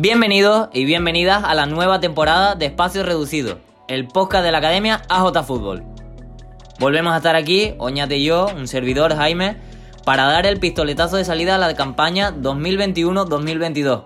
Bienvenidos 0.00 0.68
y 0.72 0.84
bienvenidas 0.84 1.42
a 1.42 1.56
la 1.56 1.66
nueva 1.66 1.98
temporada 1.98 2.54
de 2.54 2.66
Espacio 2.66 3.02
Reducido, 3.02 3.58
el 3.88 4.06
podcast 4.06 4.44
de 4.44 4.52
la 4.52 4.58
Academia 4.58 5.02
AJ 5.08 5.44
Fútbol. 5.44 5.82
Volvemos 6.78 7.12
a 7.12 7.16
estar 7.16 7.34
aquí, 7.34 7.74
Oñate 7.78 8.18
y 8.18 8.24
yo, 8.24 8.46
un 8.56 8.68
servidor 8.68 9.16
Jaime, 9.16 9.56
para 10.04 10.26
dar 10.26 10.46
el 10.46 10.60
pistoletazo 10.60 11.16
de 11.16 11.24
salida 11.24 11.56
a 11.56 11.58
la 11.58 11.74
campaña 11.74 12.32
2021-2022. 12.32 14.04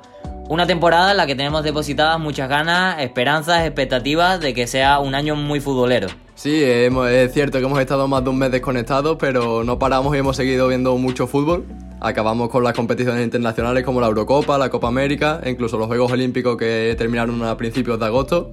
Una 0.49 0.67
temporada 0.67 1.11
en 1.11 1.19
la 1.19 1.27
que 1.27 1.35
tenemos 1.35 1.63
depositadas 1.63 2.19
muchas 2.19 2.49
ganas, 2.49 2.99
esperanzas, 3.03 3.67
expectativas 3.67 4.41
de 4.41 4.55
que 4.55 4.67
sea 4.67 4.99
un 4.99 5.15
año 5.15 5.37
muy 5.37 5.61
futbolero. 5.61 6.09
Sí, 6.37 6.65
es 6.65 7.35
cierto 7.35 7.59
que 7.59 7.67
hemos 7.67 7.79
estado 7.79 8.09
más 8.09 8.25
de 8.25 8.31
un 8.31 8.39
mes 8.39 8.51
desconectados, 8.51 9.19
pero 9.21 9.63
no 9.63 9.79
paramos 9.79 10.15
y 10.17 10.21
hemos 10.21 10.37
seguido 10.39 10.69
viendo 10.69 10.97
mucho 10.97 11.27
fútbol. 11.27 11.67
Acabamos 12.05 12.49
con 12.51 12.65
las 12.65 12.73
competiciones 12.75 13.23
internacionales 13.23 13.85
como 13.85 14.01
la 14.01 14.09
Eurocopa, 14.09 14.59
la 14.59 14.69
Copa 14.71 14.89
América 14.89 15.41
incluso 15.47 15.79
los 15.79 15.87
Juegos 15.87 16.11
Olímpicos 16.11 16.57
que 16.57 16.95
terminaron 16.99 17.43
a 17.45 17.57
principios 17.57 17.99
de 18.01 18.07
agosto. 18.07 18.51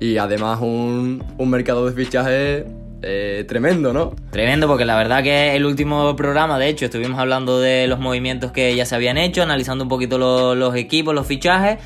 Y 0.00 0.16
además 0.16 0.58
un, 0.60 1.22
mercado 1.46 1.86
de 1.86 1.92
fichajes 1.92 2.64
eh, 3.02 3.44
tremendo, 3.48 3.92
¿no? 3.92 4.14
Tremendo, 4.30 4.66
porque 4.66 4.84
la 4.84 4.96
verdad 4.96 5.22
que 5.22 5.54
el 5.56 5.64
último 5.64 6.14
programa, 6.16 6.58
de 6.58 6.68
hecho, 6.68 6.84
estuvimos 6.86 7.18
hablando 7.18 7.60
de 7.60 7.86
los 7.86 7.98
movimientos 8.00 8.50
que 8.52 8.74
ya 8.74 8.84
se 8.84 8.94
habían 8.96 9.16
hecho, 9.18 9.42
analizando 9.42 9.84
un 9.84 9.88
poquito 9.88 10.18
lo- 10.18 10.54
los 10.56 10.74
equipos, 10.76 11.14
los 11.14 11.26
fichajes 11.26 11.78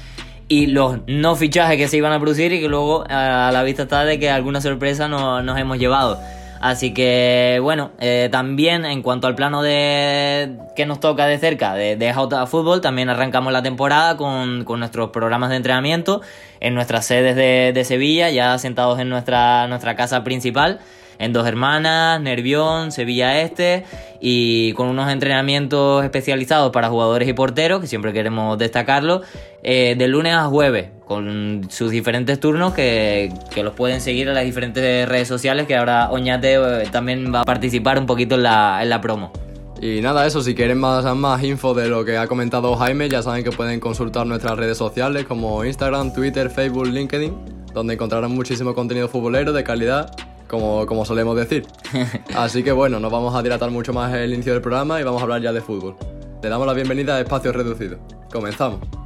y 0.48 0.66
los 0.66 0.98
no 1.06 1.36
fichajes 1.36 1.76
que 1.78 1.88
se 1.88 1.96
iban 1.98 2.12
a 2.12 2.20
producir 2.20 2.52
y 2.52 2.60
que 2.60 2.68
luego 2.68 3.04
a 3.08 3.50
la 3.52 3.62
vista 3.62 3.84
está 3.84 4.04
de 4.04 4.18
que 4.18 4.30
alguna 4.30 4.60
sorpresa 4.62 5.08
no- 5.08 5.42
nos 5.42 5.58
hemos 5.58 5.78
llevado. 5.78 6.18
Así 6.62 6.94
que 6.94 7.58
bueno, 7.60 7.90
eh, 7.98 8.28
también 8.30 8.84
en 8.84 9.02
cuanto 9.02 9.26
al 9.26 9.34
plano 9.34 9.62
de 9.62 10.56
que 10.76 10.86
nos 10.86 11.00
toca 11.00 11.26
de 11.26 11.36
cerca 11.38 11.74
de, 11.74 11.96
de 11.96 12.14
Jauta 12.14 12.46
Fútbol, 12.46 12.80
también 12.80 13.08
arrancamos 13.08 13.52
la 13.52 13.64
temporada 13.64 14.16
con, 14.16 14.64
con 14.64 14.78
nuestros 14.78 15.10
programas 15.10 15.50
de 15.50 15.56
entrenamiento 15.56 16.22
en 16.60 16.76
nuestras 16.76 17.04
sedes 17.04 17.34
de, 17.34 17.72
de 17.74 17.84
Sevilla, 17.84 18.30
ya 18.30 18.56
sentados 18.58 19.00
en 19.00 19.08
nuestra, 19.08 19.66
nuestra 19.66 19.96
casa 19.96 20.22
principal 20.22 20.78
en 21.22 21.32
Dos 21.32 21.46
Hermanas, 21.46 22.20
Nervión, 22.20 22.92
Sevilla 22.92 23.40
Este 23.40 23.84
y 24.20 24.72
con 24.72 24.88
unos 24.88 25.10
entrenamientos 25.10 26.04
especializados 26.04 26.72
para 26.72 26.88
jugadores 26.88 27.28
y 27.28 27.32
porteros, 27.32 27.80
que 27.80 27.86
siempre 27.86 28.12
queremos 28.12 28.58
destacarlo, 28.58 29.22
eh, 29.62 29.94
de 29.96 30.08
lunes 30.08 30.34
a 30.34 30.46
jueves, 30.46 30.90
con 31.06 31.66
sus 31.70 31.90
diferentes 31.90 32.40
turnos 32.40 32.74
que, 32.74 33.32
que 33.54 33.62
los 33.62 33.74
pueden 33.74 34.00
seguir 34.00 34.28
en 34.28 34.34
las 34.34 34.44
diferentes 34.44 35.08
redes 35.08 35.28
sociales, 35.28 35.66
que 35.66 35.76
ahora 35.76 36.10
Oñate 36.10 36.54
eh, 36.54 36.88
también 36.90 37.32
va 37.32 37.40
a 37.40 37.44
participar 37.44 37.98
un 37.98 38.06
poquito 38.06 38.34
en 38.34 38.42
la, 38.42 38.80
en 38.82 38.90
la 38.90 39.00
promo. 39.00 39.32
Y 39.80 40.00
nada, 40.00 40.24
eso, 40.28 40.40
si 40.42 40.54
quieren 40.54 40.78
más, 40.78 41.04
más 41.16 41.42
info 41.42 41.74
de 41.74 41.88
lo 41.88 42.04
que 42.04 42.16
ha 42.16 42.28
comentado 42.28 42.76
Jaime, 42.76 43.08
ya 43.08 43.20
saben 43.20 43.42
que 43.42 43.50
pueden 43.50 43.80
consultar 43.80 44.24
nuestras 44.26 44.56
redes 44.56 44.78
sociales 44.78 45.24
como 45.24 45.64
Instagram, 45.64 46.12
Twitter, 46.12 46.50
Facebook, 46.50 46.86
LinkedIn, 46.86 47.34
donde 47.74 47.94
encontrarán 47.94 48.30
muchísimo 48.30 48.74
contenido 48.76 49.08
futbolero 49.08 49.52
de 49.52 49.64
calidad, 49.64 50.14
como, 50.52 50.84
como 50.84 51.06
solemos 51.06 51.34
decir. 51.34 51.66
Así 52.36 52.62
que 52.62 52.72
bueno, 52.72 53.00
no 53.00 53.08
vamos 53.08 53.34
a 53.34 53.42
dilatar 53.42 53.70
mucho 53.70 53.94
más 53.94 54.12
el 54.12 54.34
inicio 54.34 54.52
del 54.52 54.60
programa 54.60 55.00
y 55.00 55.02
vamos 55.02 55.22
a 55.22 55.24
hablar 55.24 55.40
ya 55.40 55.50
de 55.50 55.62
fútbol. 55.62 55.96
Le 56.42 56.48
damos 56.50 56.66
la 56.66 56.74
bienvenida 56.74 57.16
a 57.16 57.20
Espacio 57.20 57.52
Reducido. 57.52 57.98
Comenzamos. 58.30 59.01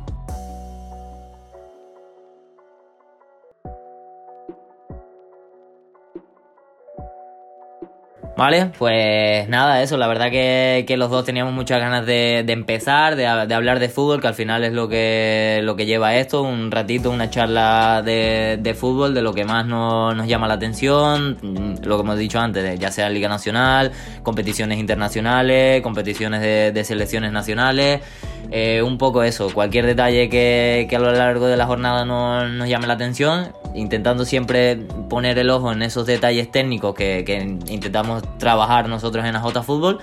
Vale, 8.39 8.67
pues 8.79 9.49
nada, 9.49 9.83
eso, 9.83 9.97
la 9.97 10.07
verdad 10.09 10.31
que, 10.31 10.85
que 10.87 10.99
los 10.99 11.09
dos 11.11 11.25
teníamos 11.25 11.55
muchas 11.55 11.81
ganas 11.81 12.05
de, 12.05 12.43
de 12.45 12.53
empezar, 12.53 13.17
de, 13.17 13.23
de 13.23 13.55
hablar 13.55 13.79
de 13.79 13.89
fútbol, 13.89 14.21
que 14.21 14.27
al 14.29 14.35
final 14.35 14.63
es 14.63 14.75
lo 14.75 14.91
que, 14.91 15.61
lo 15.63 15.75
que 15.75 15.87
lleva 15.87 16.15
esto, 16.17 16.43
un 16.43 16.71
ratito, 16.71 17.11
una 17.11 17.31
charla 17.31 18.03
de, 18.05 18.59
de 18.61 18.75
fútbol, 18.75 19.15
de 19.15 19.23
lo 19.23 19.33
que 19.33 19.47
más 19.47 19.65
nos, 19.65 20.15
nos 20.15 20.29
llama 20.29 20.49
la 20.49 20.55
atención, 20.55 21.39
lo 21.83 21.97
que 21.97 22.03
hemos 22.03 22.19
dicho 22.19 22.39
antes, 22.39 22.79
ya 22.79 22.91
sea 22.93 23.09
Liga 23.09 23.31
Nacional, 23.31 23.93
competiciones 24.23 24.79
internacionales, 24.79 25.81
competiciones 25.81 26.43
de, 26.75 26.85
selecciones 26.85 27.33
nacionales, 27.33 28.03
eh, 28.51 28.83
un 28.83 28.99
poco 28.99 29.23
eso, 29.23 29.49
cualquier 29.55 29.87
detalle 29.87 30.29
que, 30.29 30.87
que 30.91 30.97
a 30.97 30.99
lo 30.99 31.11
largo 31.11 31.47
de 31.47 31.57
la 31.57 31.65
jornada 31.65 32.05
no- 32.05 32.47
nos 32.47 32.69
llame 32.69 32.87
la 32.87 32.93
atención, 32.95 33.49
intentando 33.75 34.27
siempre 34.27 34.77
poner 35.09 35.39
el 35.39 35.49
ojo 35.51 35.73
en 35.73 35.81
esos 35.83 36.07
detalles 36.07 36.51
técnicos 36.51 36.95
que 36.95 37.25
intentamos 37.69 38.23
trabajar 38.39 38.89
nosotros 38.89 39.25
en 39.25 39.37
AJ 39.37 39.63
Fútbol, 39.63 39.99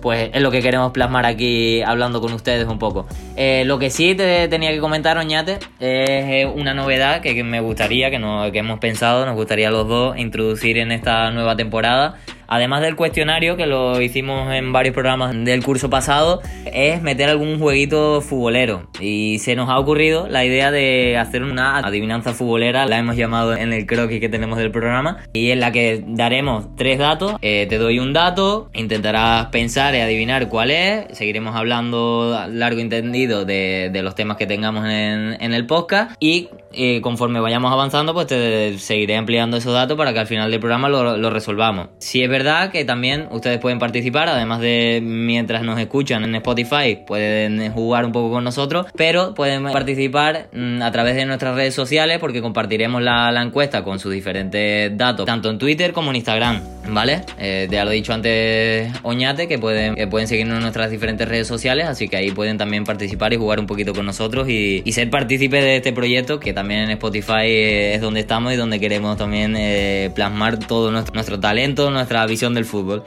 pues 0.00 0.30
es 0.32 0.42
lo 0.42 0.50
que 0.50 0.60
queremos 0.62 0.92
plasmar 0.92 1.26
aquí 1.26 1.82
hablando 1.82 2.20
con 2.20 2.32
ustedes 2.32 2.66
un 2.66 2.78
poco. 2.78 3.06
Eh, 3.36 3.64
lo 3.66 3.78
que 3.78 3.90
sí 3.90 4.14
te 4.14 4.48
tenía 4.48 4.70
que 4.70 4.80
comentar, 4.80 5.16
Oñate, 5.18 5.54
es 5.54 5.60
eh, 5.80 6.52
una 6.52 6.74
novedad 6.74 7.20
que, 7.20 7.42
me 7.44 7.60
gustaría, 7.60 8.10
que, 8.10 8.18
no, 8.18 8.50
que 8.52 8.58
hemos 8.58 8.78
pensado, 8.78 9.24
nos 9.26 9.36
gustaría 9.36 9.70
los 9.70 9.88
dos 9.88 10.16
introducir 10.18 10.78
en 10.78 10.92
esta 10.92 11.30
nueva 11.30 11.56
temporada. 11.56 12.16
Además 12.52 12.82
del 12.82 12.96
cuestionario, 12.96 13.56
que 13.56 13.64
lo 13.64 13.98
hicimos 14.02 14.52
en 14.52 14.74
varios 14.74 14.92
programas 14.92 15.34
del 15.42 15.64
curso 15.64 15.88
pasado, 15.88 16.42
es 16.66 17.00
meter 17.00 17.30
algún 17.30 17.58
jueguito 17.58 18.20
futbolero. 18.20 18.90
Y 19.00 19.38
se 19.38 19.56
nos 19.56 19.70
ha 19.70 19.78
ocurrido 19.78 20.28
la 20.28 20.44
idea 20.44 20.70
de 20.70 21.16
hacer 21.16 21.44
una 21.44 21.78
adivinanza 21.78 22.34
futbolera, 22.34 22.84
la 22.84 22.98
hemos 22.98 23.16
llamado 23.16 23.56
en 23.56 23.72
el 23.72 23.86
croquis 23.86 24.20
que 24.20 24.28
tenemos 24.28 24.58
del 24.58 24.70
programa, 24.70 25.24
y 25.32 25.50
en 25.50 25.60
la 25.60 25.72
que 25.72 26.04
daremos 26.06 26.76
tres 26.76 26.98
datos. 26.98 27.36
Eh, 27.40 27.66
te 27.70 27.78
doy 27.78 27.98
un 27.98 28.12
dato, 28.12 28.68
intentarás 28.74 29.46
pensar 29.46 29.94
y 29.94 30.00
adivinar 30.00 30.50
cuál 30.50 30.72
es, 30.72 31.06
seguiremos 31.16 31.56
hablando 31.56 32.38
largo 32.50 32.80
y 32.80 32.82
entendido 32.82 33.46
de, 33.46 33.90
los 34.02 34.14
temas 34.14 34.36
que 34.36 34.46
tengamos 34.46 34.84
en, 34.84 35.38
en 35.40 35.54
el 35.54 35.64
podcast, 35.64 36.16
y 36.20 36.50
eh, 36.74 37.00
conforme 37.00 37.40
vayamos 37.40 37.72
avanzando, 37.72 38.14
pues 38.14 38.26
te 38.26 38.78
seguiré 38.78 39.16
ampliando 39.16 39.56
esos 39.56 39.72
datos 39.72 39.96
para 39.96 40.12
que 40.12 40.20
al 40.20 40.26
final 40.26 40.50
del 40.50 40.60
programa 40.60 40.88
lo, 40.88 41.30
resolvamos. 41.30 41.88
Si 41.98 42.22
es 42.22 42.28
verdad 42.28 42.70
que 42.70 42.84
también 42.84 43.28
ustedes 43.30 43.58
pueden 43.58 43.78
participar, 43.78 44.28
además 44.28 44.60
de 44.60 45.00
mientras 45.02 45.62
nos 45.62 45.78
escuchan 45.78 46.24
en 46.24 46.34
Spotify, 46.36 46.98
pueden 47.06 47.72
jugar 47.72 48.04
un 48.04 48.12
poco 48.12 48.30
con 48.30 48.44
nosotros, 48.44 48.86
pero 48.96 49.34
pueden 49.34 49.64
participar 49.64 50.48
mm, 50.52 50.82
a 50.82 50.90
través 50.92 51.16
de 51.16 51.24
nuestras 51.26 51.54
redes 51.54 51.74
sociales 51.74 52.18
porque 52.18 52.42
compartiremos 52.42 53.02
la, 53.02 53.30
la 53.32 53.42
encuesta 53.42 53.84
con 53.84 53.98
sus 53.98 54.12
diferentes 54.12 54.96
datos, 54.96 55.26
tanto 55.26 55.50
en 55.50 55.58
Twitter 55.58 55.92
como 55.92 56.10
en 56.10 56.16
Instagram, 56.16 56.60
¿vale? 56.88 57.22
Eh, 57.38 57.68
ya 57.70 57.84
lo 57.84 57.90
he 57.90 57.94
dicho 57.94 58.12
antes, 58.12 58.92
Oñate, 59.02 59.48
que 59.48 59.58
pueden, 59.58 59.94
que 59.94 60.06
pueden 60.06 60.28
seguirnos 60.28 60.56
en 60.56 60.62
nuestras 60.62 60.90
diferentes 60.90 61.28
redes 61.28 61.46
sociales, 61.46 61.86
así 61.86 62.08
que 62.08 62.16
ahí 62.16 62.30
pueden 62.30 62.58
también 62.58 62.84
participar 62.84 63.32
y 63.32 63.36
jugar 63.36 63.60
un 63.60 63.66
poquito 63.66 63.94
con 63.94 64.06
nosotros 64.06 64.48
y, 64.48 64.82
y 64.84 64.92
ser 64.92 65.10
partícipes 65.10 65.62
de 65.62 65.76
este 65.76 65.92
proyecto 65.92 66.40
que 66.40 66.52
también 66.52 66.61
en 66.70 66.90
Spotify 66.90 67.44
eh, 67.44 67.94
es 67.94 68.00
donde 68.00 68.20
estamos 68.20 68.52
y 68.52 68.56
donde 68.56 68.78
queremos 68.80 69.16
también 69.16 69.54
eh, 69.56 70.10
plasmar 70.14 70.58
todo 70.58 70.90
nuestro, 70.90 71.40
talento, 71.40 71.90
nuestra 71.90 72.24
visión 72.26 72.54
del 72.54 72.64
fútbol. 72.64 73.04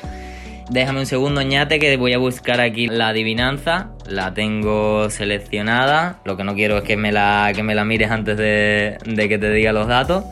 Déjame 0.69 0.99
un 0.99 1.05
segundo, 1.05 1.41
ñate, 1.41 1.79
que 1.79 1.95
voy 1.97 2.13
a 2.13 2.17
buscar 2.17 2.59
aquí 2.59 2.87
la 2.87 3.09
adivinanza. 3.09 3.91
La 4.07 4.33
tengo 4.33 5.09
seleccionada. 5.09 6.19
Lo 6.25 6.37
que 6.37 6.43
no 6.43 6.55
quiero 6.55 6.77
es 6.77 6.83
que 6.83 6.97
me 6.97 7.11
la, 7.11 7.51
que 7.55 7.61
me 7.61 7.75
la 7.75 7.85
mires 7.85 8.09
antes 8.09 8.37
de 8.37 9.27
que 9.29 9.37
te 9.37 9.51
diga 9.51 9.73
los 9.73 9.87
datos. 9.87 10.23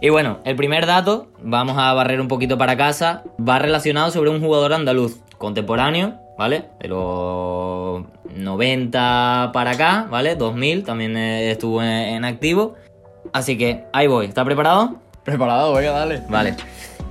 Y 0.00 0.10
bueno, 0.10 0.40
el 0.44 0.56
primer 0.56 0.86
dato, 0.86 1.28
vamos 1.42 1.78
a 1.78 1.92
barrer 1.94 2.20
un 2.20 2.28
poquito 2.28 2.58
para 2.58 2.76
casa, 2.76 3.22
va 3.36 3.58
relacionado 3.58 4.10
sobre 4.10 4.30
un 4.30 4.40
jugador 4.40 4.74
andaluz 4.74 5.20
contemporáneo, 5.38 6.18
¿vale? 6.38 6.64
De 6.80 6.88
los 6.88 8.04
90 8.34 9.50
para 9.52 9.70
acá, 9.72 10.06
¿vale? 10.10 10.36
2000 10.36 10.84
también 10.84 11.16
eh, 11.16 11.50
estuvo 11.50 11.82
en, 11.82 11.88
en 11.88 12.24
activo. 12.24 12.74
Así 13.32 13.58
que 13.58 13.84
ahí 13.92 14.06
voy, 14.06 14.26
¿está 14.26 14.44
preparado? 14.44 14.96
Preparado, 15.24 15.72
venga, 15.74 15.90
dale. 15.90 16.22
Vale. 16.28 16.54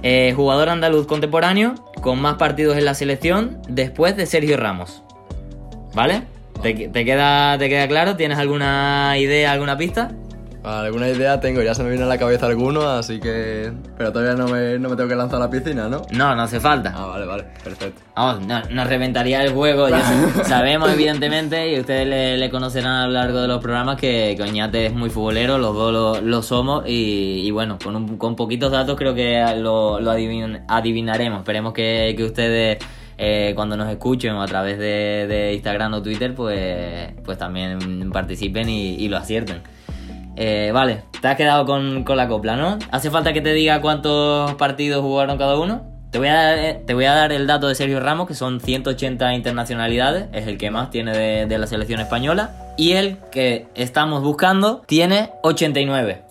Eh, 0.04 0.34
jugador 0.36 0.70
andaluz 0.70 1.08
contemporáneo 1.08 1.76
con 2.02 2.22
más 2.22 2.36
partidos 2.36 2.78
en 2.78 2.86
la 2.86 2.94
selección 2.94 3.62
después 3.68 4.16
de 4.16 4.26
Sergio 4.26 4.56
Ramos. 4.58 5.02
¿Vale? 5.94 6.24
¿Te, 6.62 6.74
te 6.90 7.06
queda, 7.06 7.58
¿Te 7.58 7.70
queda 7.70 7.88
claro? 7.88 8.16
¿Tienes 8.16 8.38
alguna 8.38 9.18
idea, 9.18 9.52
alguna 9.52 9.78
pista? 9.78 10.12
Alguna 10.66 11.08
idea 11.10 11.40
tengo, 11.40 11.62
ya 11.62 11.76
se 11.76 11.84
me 11.84 11.90
viene 11.90 12.04
a 12.06 12.08
la 12.08 12.18
cabeza 12.18 12.48
alguno, 12.48 12.90
así 12.90 13.20
que... 13.20 13.72
Pero 13.98 14.12
todavía 14.12 14.34
no 14.36 14.48
me, 14.48 14.80
no 14.80 14.90
me 14.90 14.96
tengo 14.96 15.08
que 15.08 15.16
lanzar 15.16 15.38
a 15.42 15.46
la 15.46 15.50
piscina, 15.52 15.88
¿no? 15.90 16.02
No, 16.12 16.36
no 16.36 16.42
hace 16.42 16.60
falta. 16.60 16.92
Ah, 16.96 17.06
vale, 17.06 17.26
vale, 17.26 17.44
perfecto. 17.64 18.02
Vamos, 18.16 18.46
no- 18.48 18.62
nos 18.72 18.88
reventaría 18.88 19.44
el 19.44 19.52
juego. 19.54 19.88
ya 19.90 20.02
sa- 20.02 20.44
sabemos, 20.46 20.92
evidentemente, 20.92 21.72
y 21.72 21.80
ustedes 21.80 22.08
le, 22.08 22.38
le 22.38 22.50
conocerán 22.50 22.94
a 22.94 23.06
lo 23.08 23.14
largo 23.14 23.42
de 23.42 23.48
los 23.48 23.62
programas 23.62 23.98
que, 23.98 24.34
que 24.36 24.44
Oñate 24.44 24.88
es 24.88 24.94
muy 24.94 25.10
futbolero, 25.12 25.58
los 25.60 25.76
dos 25.76 25.94
lo, 25.94 26.22
lo 26.22 26.42
somos. 26.42 26.84
Y, 26.88 27.42
y 27.46 27.52
bueno, 27.52 27.78
con, 27.84 27.96
un- 27.96 28.18
con 28.18 28.36
poquitos 28.36 28.72
datos 28.72 28.96
creo 28.98 29.14
que 29.14 29.44
lo, 29.58 30.00
lo 30.00 30.12
adivin- 30.12 30.64
adivinaremos. 30.68 31.40
Esperemos 31.40 31.74
que, 31.74 32.16
que 32.18 32.24
ustedes, 32.24 32.80
eh, 33.20 33.54
cuando 33.56 33.78
nos 33.78 33.90
escuchen 33.90 34.34
o 34.34 34.42
a 34.42 34.48
través 34.48 34.80
de, 34.80 35.28
de 35.28 35.54
Instagram 35.54 35.94
o 35.94 36.02
Twitter, 36.02 36.34
pues, 36.34 37.12
pues 37.24 37.38
también 37.38 38.10
participen 38.12 38.68
y, 38.68 38.96
y 38.96 39.08
lo 39.10 39.18
acierten. 39.18 39.62
Eh, 40.36 40.72
vale, 40.74 41.04
te 41.22 41.28
has 41.28 41.36
quedado 41.36 41.66
con, 41.66 42.04
con 42.04 42.18
la 42.18 42.28
copla, 42.28 42.56
¿no? 42.56 42.78
¿Hace 42.92 43.10
falta 43.10 43.34
que 43.34 43.42
te 43.42 43.54
diga 43.54 43.82
cuántos 43.82 44.54
partidos 44.56 45.02
jugaron 45.02 45.38
cada 45.38 45.58
uno? 45.60 45.84
Te 46.12 46.20
voy, 46.20 46.28
a 46.30 46.70
eh, 46.70 46.82
te 46.86 46.94
voy 46.94 47.06
a 47.06 47.14
dar 47.14 47.32
el 47.34 47.46
dato 47.46 47.68
de 47.68 47.76
Sergio 47.76 48.00
Ramos, 48.00 48.28
que 48.28 48.36
son 48.36 48.62
180 48.62 49.34
internacionalidades, 49.34 50.28
es 50.32 50.48
el 50.48 50.58
que 50.58 50.72
más 50.72 50.90
tiene 50.90 51.12
de, 51.12 51.46
de 51.46 51.58
la 51.58 51.68
selección 51.68 52.00
española. 52.00 52.52
y 52.78 52.94
el 52.94 53.18
que 53.32 53.68
estamos 53.76 54.22
buscando 54.24 54.82
tiene 54.86 55.32
89. 55.44 56.22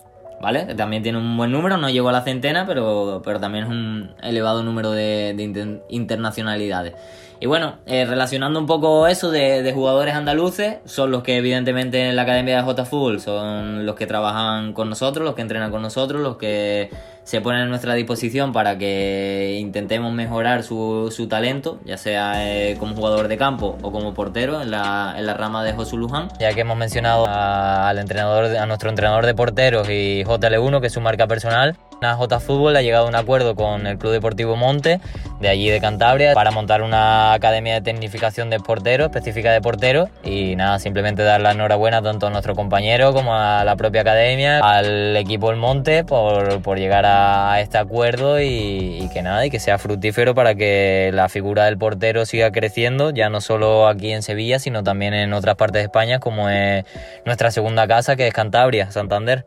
¿Vale? 0.41 0.75
También 0.75 1.01
tiene 1.01 1.17
un 1.17 1.37
buen 1.37 1.51
número, 1.51 1.77
no 1.77 1.89
llegó 1.89 2.09
a 2.09 2.11
la 2.11 2.21
centena, 2.21 2.65
pero, 2.67 3.21
pero 3.23 3.39
también 3.39 3.63
es 3.65 3.69
un 3.69 4.11
elevado 4.21 4.63
número 4.63 4.91
de, 4.91 5.33
de 5.35 5.81
internacionalidades. 5.89 6.93
Y 7.39 7.47
bueno, 7.47 7.75
eh, 7.85 8.05
relacionando 8.05 8.59
un 8.59 8.65
poco 8.65 9.07
eso 9.07 9.29
de, 9.29 9.71
jugadores 9.73 10.15
andaluces, 10.15 10.77
son 10.85 11.11
los 11.11 11.21
que 11.21 11.37
evidentemente 11.37 12.09
en 12.09 12.15
la 12.15 12.21
Academia 12.21 12.57
de 12.57 12.63
J 12.63 12.85
Fútbol 12.85 13.19
son 13.19 13.85
los 13.85 13.95
que 13.95 14.07
trabajan 14.07 14.73
con 14.73 14.89
nosotros, 14.89 15.25
los 15.25 15.35
que 15.35 15.41
entrenan 15.41 15.69
con 15.69 15.81
nosotros, 15.81 16.21
los 16.21 16.37
que 16.37 16.89
se 17.25 17.41
ponen 17.41 17.61
a 17.61 17.65
nuestra 17.65 17.95
disposición 17.95 18.53
para 18.53 18.77
que 18.77 19.57
intentemos 19.59 20.13
mejorar 20.13 20.63
su, 20.63 21.11
su 21.13 21.27
talento, 21.27 21.79
ya 21.83 21.97
sea 21.97 22.47
eh, 22.47 22.77
como 22.79 22.95
jugador 22.95 23.27
de 23.27 23.37
campo 23.37 23.77
o 23.81 23.91
como 23.91 24.13
portero 24.13 24.61
en 24.61 24.69
la, 24.69 25.15
en 25.17 25.25
la 25.25 25.33
rama 25.33 25.63
de 25.63 25.73
Josu 25.73 25.97
Luján. 25.97 26.29
Ya 26.39 26.53
que 26.53 26.61
hemos 26.61 26.77
mencionado 26.77 27.25
al 27.27 27.97
entrenador, 27.97 28.55
a 28.55 28.65
nuestro 28.67 28.91
entrenador 28.91 29.25
de 29.25 29.33
porteros 29.33 29.89
y 29.89 30.23
JL1, 30.23 30.79
que 30.79 30.87
es 30.87 30.93
su 30.93 31.01
marca 31.01 31.25
personal, 31.25 31.75
a 32.05 32.15
J 32.15 32.39
Fútbol 32.39 32.75
ha 32.75 32.81
llegado 32.81 33.05
a 33.05 33.09
un 33.09 33.15
acuerdo 33.15 33.55
con 33.55 33.87
el 33.87 33.97
Club 33.97 34.11
Deportivo 34.11 34.55
Monte, 34.55 34.99
de 35.39 35.49
allí 35.49 35.69
de 35.69 35.81
Cantabria, 35.81 36.33
para 36.33 36.51
montar 36.51 36.81
una 36.81 37.33
academia 37.33 37.73
de 37.75 37.81
tecnificación 37.81 38.49
de 38.49 38.59
porteros, 38.59 39.07
específica 39.07 39.51
de 39.51 39.61
porteros. 39.61 40.09
Y 40.23 40.55
nada, 40.55 40.79
simplemente 40.79 41.23
dar 41.23 41.41
la 41.41 41.51
enhorabuena 41.51 42.01
tanto 42.01 42.27
a 42.27 42.29
nuestro 42.29 42.55
compañero 42.55 43.13
como 43.13 43.35
a 43.35 43.63
la 43.63 43.75
propia 43.75 44.01
academia, 44.01 44.59
al 44.59 45.15
equipo 45.17 45.49
del 45.49 45.57
Monte, 45.57 46.03
por, 46.03 46.61
por 46.61 46.77
llegar 46.77 47.05
a 47.05 47.59
este 47.59 47.77
acuerdo 47.77 48.39
y, 48.39 48.99
y, 49.01 49.09
que 49.13 49.21
nada, 49.21 49.45
y 49.45 49.49
que 49.49 49.59
sea 49.59 49.77
fructífero 49.77 50.35
para 50.35 50.55
que 50.55 51.11
la 51.13 51.29
figura 51.29 51.65
del 51.65 51.77
portero 51.77 52.25
siga 52.25 52.51
creciendo, 52.51 53.09
ya 53.09 53.29
no 53.29 53.41
solo 53.41 53.87
aquí 53.87 54.11
en 54.11 54.23
Sevilla, 54.23 54.59
sino 54.59 54.83
también 54.83 55.13
en 55.13 55.33
otras 55.33 55.55
partes 55.55 55.81
de 55.81 55.85
España, 55.85 56.19
como 56.19 56.49
es 56.49 56.85
nuestra 57.25 57.51
segunda 57.51 57.87
casa, 57.87 58.15
que 58.15 58.27
es 58.27 58.33
Cantabria, 58.33 58.91
Santander. 58.91 59.45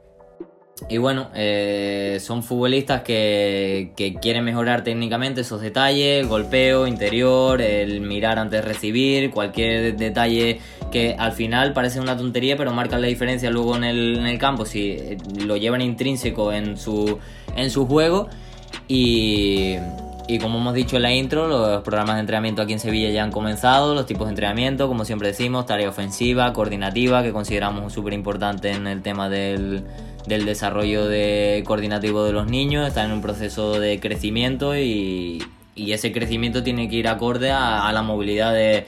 Y 0.89 0.99
bueno, 0.99 1.29
eh, 1.35 2.19
son 2.21 2.43
futbolistas 2.43 3.03
que, 3.03 3.93
quieren 4.23 4.45
mejorar 4.45 4.85
técnicamente 4.85 5.41
esos 5.41 5.61
detalles, 5.61 6.21
el 6.21 6.29
golpeo 6.29 6.87
interior, 6.87 7.61
el 7.61 8.01
mirar 8.01 8.39
antes 8.39 8.63
de 8.63 8.69
recibir, 8.69 9.31
cualquier 9.31 9.97
detalle 9.97 10.61
que 10.93 11.17
al 11.19 11.33
final 11.33 11.73
parece 11.73 12.01
una 12.01 12.17
tontería, 12.17 12.57
pero 12.57 12.73
marcan 12.73 13.03
la 13.03 13.09
diferencia 13.09 13.51
luego 13.51 13.77
en 13.77 13.85
el, 13.85 14.39
campo 14.39 14.65
si 14.65 14.91
eh, 14.91 15.19
lo 15.45 15.57
llevan 15.57 15.83
intrínseco 15.83 16.53
en 16.53 16.77
su, 16.77 17.19
en 17.57 17.71
su 17.71 17.87
juego. 17.87 18.29
Y, 18.87 19.75
y 20.29 20.39
como 20.39 20.59
hemos 20.59 20.75
dicho 20.75 20.97
en 20.97 21.03
la 21.03 21.13
intro, 21.13 21.49
los 21.49 21.83
programas 21.83 22.17
de 22.17 22.21
entrenamiento 22.21 22.63
aquí 22.63 22.75
en 22.75 22.81
Sevilla 22.81 23.11
ya 23.11 23.25
han 23.25 23.33
comenzado, 23.33 23.95
los 23.95 24.07
tipos 24.07 24.27
de 24.27 24.33
entrenamiento, 24.33 24.87
como 24.87 25.05
siempre 25.05 25.29
decimos, 25.29 25.67
tarea 25.67 25.89
ofensiva, 25.89 26.53
coordinativa, 26.53 27.23
que 27.23 27.33
consideramos 27.33 27.93
súper 27.93 28.13
importante 28.13 28.71
en 28.71 28.87
el 28.87 29.03
tema 29.03 29.29
del 29.29 29.85
del 30.29 30.45
desarrollo 30.45 31.07
de 31.07 31.65
coordinativo 31.67 32.23
de 32.25 32.33
los 32.33 32.47
niños, 32.47 32.87
están 32.87 33.07
en 33.07 33.13
un 33.13 33.23
proceso 33.23 33.81
de 33.81 33.99
crecimiento 33.99 34.77
y, 34.77 35.43
ese 35.75 36.11
crecimiento 36.11 36.65
tiene 36.65 36.89
que 36.89 36.97
ir 36.97 37.07
acorde 37.07 37.53
a, 37.53 37.91
la 37.93 38.03
movilidad 38.03 38.53
de, 38.53 38.87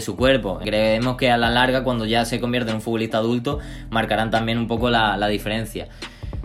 su 0.00 0.16
cuerpo. 0.16 0.58
Creemos 0.62 1.16
que 1.16 1.30
a 1.30 1.36
la 1.36 1.50
larga, 1.50 1.84
cuando 1.84 2.06
ya 2.06 2.24
se 2.24 2.40
convierte 2.40 2.70
en 2.70 2.76
un 2.76 2.82
futbolista 2.82 3.18
adulto, 3.18 3.58
marcarán 3.90 4.30
también 4.30 4.56
un 4.56 4.66
poco 4.66 4.88
la, 4.88 5.28
diferencia. 5.28 5.88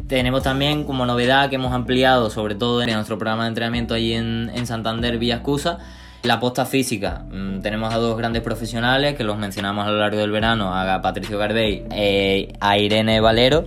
Tenemos 0.08 0.44
también 0.44 0.84
como 0.84 1.06
novedad 1.06 1.50
que 1.50 1.56
hemos 1.56 1.74
ampliado, 1.74 2.30
sobre 2.30 2.56
todo 2.56 2.84
en 2.84 2.92
nuestro 2.92 3.18
programa 3.18 3.44
de 3.44 3.50
entrenamiento 3.50 3.94
allí 3.94 4.14
en, 4.14 4.68
Santander, 4.68 5.18
Villa 5.18 5.36
Excusa, 5.36 5.80
la 6.24 6.42
posta 6.42 6.66
física. 6.66 7.24
Mm, 7.32 7.62
tenemos 7.62 7.94
a 7.94 7.98
dos 7.98 8.18
grandes 8.18 8.42
profesionales 8.42 9.16
que 9.16 9.24
los 9.24 9.38
mencionamos 9.38 9.88
a 9.88 9.92
lo 9.92 10.00
largo 10.00 10.20
del 10.20 10.32
verano, 10.32 10.76
a 10.76 11.02
Patricio 11.02 11.38
Garbey 11.38 11.86
e 11.92 12.54
a 12.60 12.78
Irene 12.78 13.22
Valero 13.22 13.66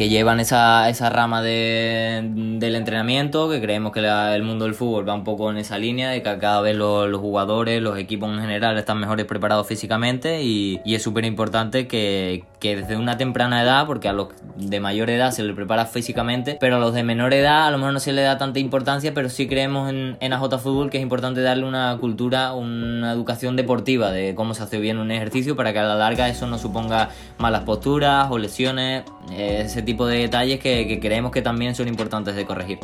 que 0.00 0.08
llevan 0.08 0.40
esa, 0.40 0.88
esa 0.88 1.10
rama 1.10 1.42
de, 1.42 2.22
del 2.58 2.74
entrenamiento, 2.74 3.50
que 3.50 3.60
creemos 3.60 3.92
que 3.92 4.00
el 4.00 4.42
mundo 4.42 4.64
del 4.64 4.72
fútbol 4.72 5.06
va 5.06 5.12
un 5.12 5.24
poco 5.24 5.50
en 5.50 5.58
esa 5.58 5.76
línea, 5.76 6.08
de 6.08 6.22
que 6.22 6.38
cada 6.38 6.62
vez 6.62 6.74
los, 6.74 7.14
jugadores, 7.18 7.82
los 7.82 7.98
equipos 7.98 8.32
en 8.32 8.40
general 8.40 8.78
están 8.78 8.98
mejores 8.98 9.26
preparados 9.26 9.66
físicamente 9.66 10.42
y, 10.42 10.80
y 10.86 10.94
es 10.94 11.02
súper 11.02 11.26
importante 11.26 11.86
que, 11.86 12.44
que, 12.60 12.76
desde 12.76 12.96
una 12.96 13.16
temprana 13.16 13.62
edad, 13.62 13.86
porque 13.86 14.08
a 14.08 14.12
los 14.12 14.28
de 14.56 14.80
mayor 14.80 15.10
edad 15.10 15.32
se 15.32 15.42
les 15.42 15.56
prepara 15.56 15.86
físicamente, 15.86 16.58
pero 16.60 16.76
a 16.76 16.78
los 16.78 16.94
de 16.94 17.02
menor 17.02 17.32
edad 17.32 17.66
a 17.66 17.70
lo 17.70 17.78
mejor 17.78 17.94
no 17.94 18.00
se 18.00 18.12
le 18.12 18.22
da 18.22 18.38
tanta 18.38 18.58
importancia, 18.58 19.12
pero 19.14 19.28
sí 19.28 19.48
creemos 19.48 19.90
en, 19.90 20.16
en 20.20 20.32
AJ 20.32 20.58
Fútbol 20.60 20.90
que 20.90 20.98
es 20.98 21.02
importante 21.02 21.40
darle 21.40 21.64
una 21.64 21.96
cultura, 22.00 22.52
una 22.52 23.12
educación 23.12 23.56
deportiva 23.56 24.12
de 24.12 24.34
cómo 24.34 24.54
se 24.54 24.62
hace 24.62 24.78
bien 24.78 24.98
un 24.98 25.10
ejercicio 25.10 25.56
para 25.56 25.72
que 25.72 25.78
a 25.78 25.84
la 25.84 25.96
larga 25.96 26.28
eso 26.28 26.46
no 26.46 26.58
suponga 26.58 27.10
malas 27.38 27.64
posturas 27.64 28.28
o 28.30 28.38
lesiones, 28.38 29.04
eh, 29.32 29.62
ese 29.64 29.82
tipo 29.82 30.06
de 30.06 30.18
detalles 30.18 30.60
que, 30.60 30.98
creemos 31.00 31.32
que 31.32 31.42
también 31.42 31.74
son 31.74 31.88
importantes 31.88 32.34
de 32.36 32.44
corregir. 32.44 32.78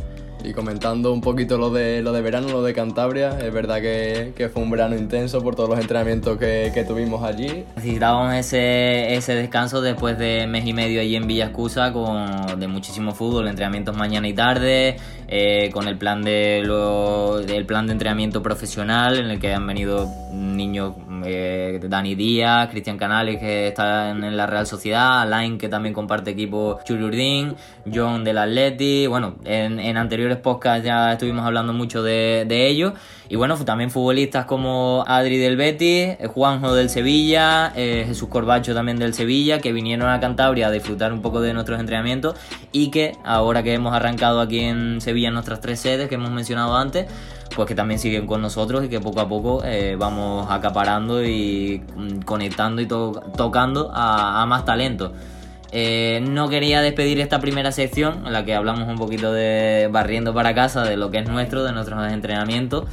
Y 0.46 0.52
comentando 0.52 1.12
un 1.12 1.20
poquito 1.20 1.58
lo 1.58 1.70
de, 1.70 2.02
lo 2.02 2.12
de 2.12 2.22
verano, 2.22 2.46
lo 2.46 2.62
de 2.62 2.72
Cantabria, 2.72 3.36
es 3.40 3.52
verdad 3.52 3.80
que, 3.80 4.32
que 4.36 4.48
fue 4.48 4.62
un 4.62 4.70
verano 4.70 4.94
intenso 4.94 5.42
por 5.42 5.56
todos 5.56 5.68
los 5.68 5.80
entrenamientos 5.80 6.38
que, 6.38 6.70
que 6.72 6.84
tuvimos 6.84 7.24
allí. 7.24 7.64
Necesitábamos 7.74 8.32
ese, 8.32 9.16
ese, 9.16 9.34
descanso 9.34 9.80
después 9.80 10.16
de 10.18 10.46
mes 10.46 10.64
y 10.64 10.72
medio 10.72 11.00
allí 11.00 11.16
en 11.16 11.26
Villa 11.26 11.46
Excusa 11.46 11.92
con, 11.92 12.60
de 12.60 12.68
muchísimo 12.68 13.12
fútbol, 13.12 13.48
entrenamientos 13.48 13.96
mañana 13.96 14.28
y 14.28 14.34
tarde, 14.34 14.98
eh, 15.26 15.68
con 15.72 15.88
el 15.88 15.98
plan 15.98 16.22
de, 16.22 16.62
lo, 16.64 17.40
el 17.40 17.66
plan 17.66 17.88
de 17.88 17.94
entrenamiento 17.94 18.40
profesional 18.40 19.18
en 19.18 19.26
el 19.26 19.40
que 19.40 19.52
han 19.52 19.66
venido 19.66 20.08
niños 20.32 20.94
eh, 21.24 21.80
Dani 21.82 22.14
Díaz, 22.14 22.68
Cristian 22.70 22.98
Canales 22.98 23.38
que 23.38 23.68
está 23.68 24.10
en 24.10 24.36
la 24.36 24.46
Real 24.46 24.66
Sociedad, 24.66 25.22
Alain 25.22 25.58
que 25.58 25.68
también 25.68 25.94
comparte 25.94 26.30
equipo 26.30 26.78
Chururdín, 26.84 27.56
John 27.92 28.24
del 28.24 28.38
Atleti, 28.38 29.06
bueno, 29.06 29.36
en, 29.44 29.96
anteriores 29.96 30.38
podcasts 30.38 30.84
ya 30.84 31.12
estuvimos 31.12 31.44
hablando 31.44 31.72
mucho 31.72 32.02
de, 32.02 32.44
de 32.46 32.68
ellos. 32.68 32.92
Y 33.28 33.34
bueno, 33.34 33.56
también 33.64 33.90
futbolistas 33.90 34.46
como 34.46 35.02
Adri 35.06 35.38
del 35.38 35.56
Betis, 35.56 36.16
eh, 36.20 36.28
Juanjo 36.32 36.74
del 36.74 36.88
Sevilla, 36.88 37.72
eh, 37.74 38.04
Jesús 38.06 38.28
Corbacho 38.28 38.72
también 38.72 38.98
del 38.98 39.14
Sevilla, 39.14 39.60
que 39.60 39.72
vinieron 39.72 40.08
a 40.08 40.20
Cantabria 40.20 40.68
a 40.68 40.70
disfrutar 40.70 41.12
un 41.12 41.22
poco 41.22 41.40
de 41.40 41.52
nuestros 41.52 41.80
entrenamientos 41.80 42.36
y 42.70 42.90
que 42.90 43.16
ahora 43.24 43.64
que 43.64 43.74
hemos 43.74 43.94
arrancado 43.94 44.40
aquí 44.40 44.60
en 44.60 45.00
Sevilla 45.00 45.28
en 45.28 45.34
nuestras 45.34 45.60
tres 45.60 45.80
sedes 45.80 46.08
que 46.08 46.14
hemos 46.14 46.30
mencionado 46.30 46.76
antes, 46.76 47.06
pues 47.54 47.68
que 47.68 47.74
también 47.74 48.00
siguen 48.00 48.26
con 48.26 48.42
nosotros 48.42 48.84
y 48.84 48.88
que 48.88 49.00
poco 49.00 49.20
a 49.20 49.28
poco 49.28 49.62
eh, 49.64 49.96
vamos 49.98 50.46
acaparando 50.50 51.24
y 51.24 51.82
mm, 51.96 52.20
conectando 52.20 52.82
y 52.82 52.86
tocando 52.86 53.90
a, 53.94 54.44
más 54.46 54.64
talento. 54.64 55.12
Eh, 55.72 56.24
no 56.26 56.48
quería 56.48 56.80
despedir 56.80 57.20
esta 57.20 57.40
primera 57.40 57.72
sección 57.72 58.26
en 58.26 58.32
la 58.32 58.44
que 58.44 58.54
hablamos 58.54 58.88
un 58.88 58.96
poquito 58.96 59.32
de 59.32 59.88
barriendo 59.90 60.32
para 60.32 60.54
casa, 60.54 60.84
de 60.84 60.96
lo 60.96 61.10
que 61.10 61.18
es 61.18 61.28
nuestro, 61.28 61.64
de 61.64 61.72
nuestros 61.72 62.12
entrenamientos, 62.12 62.84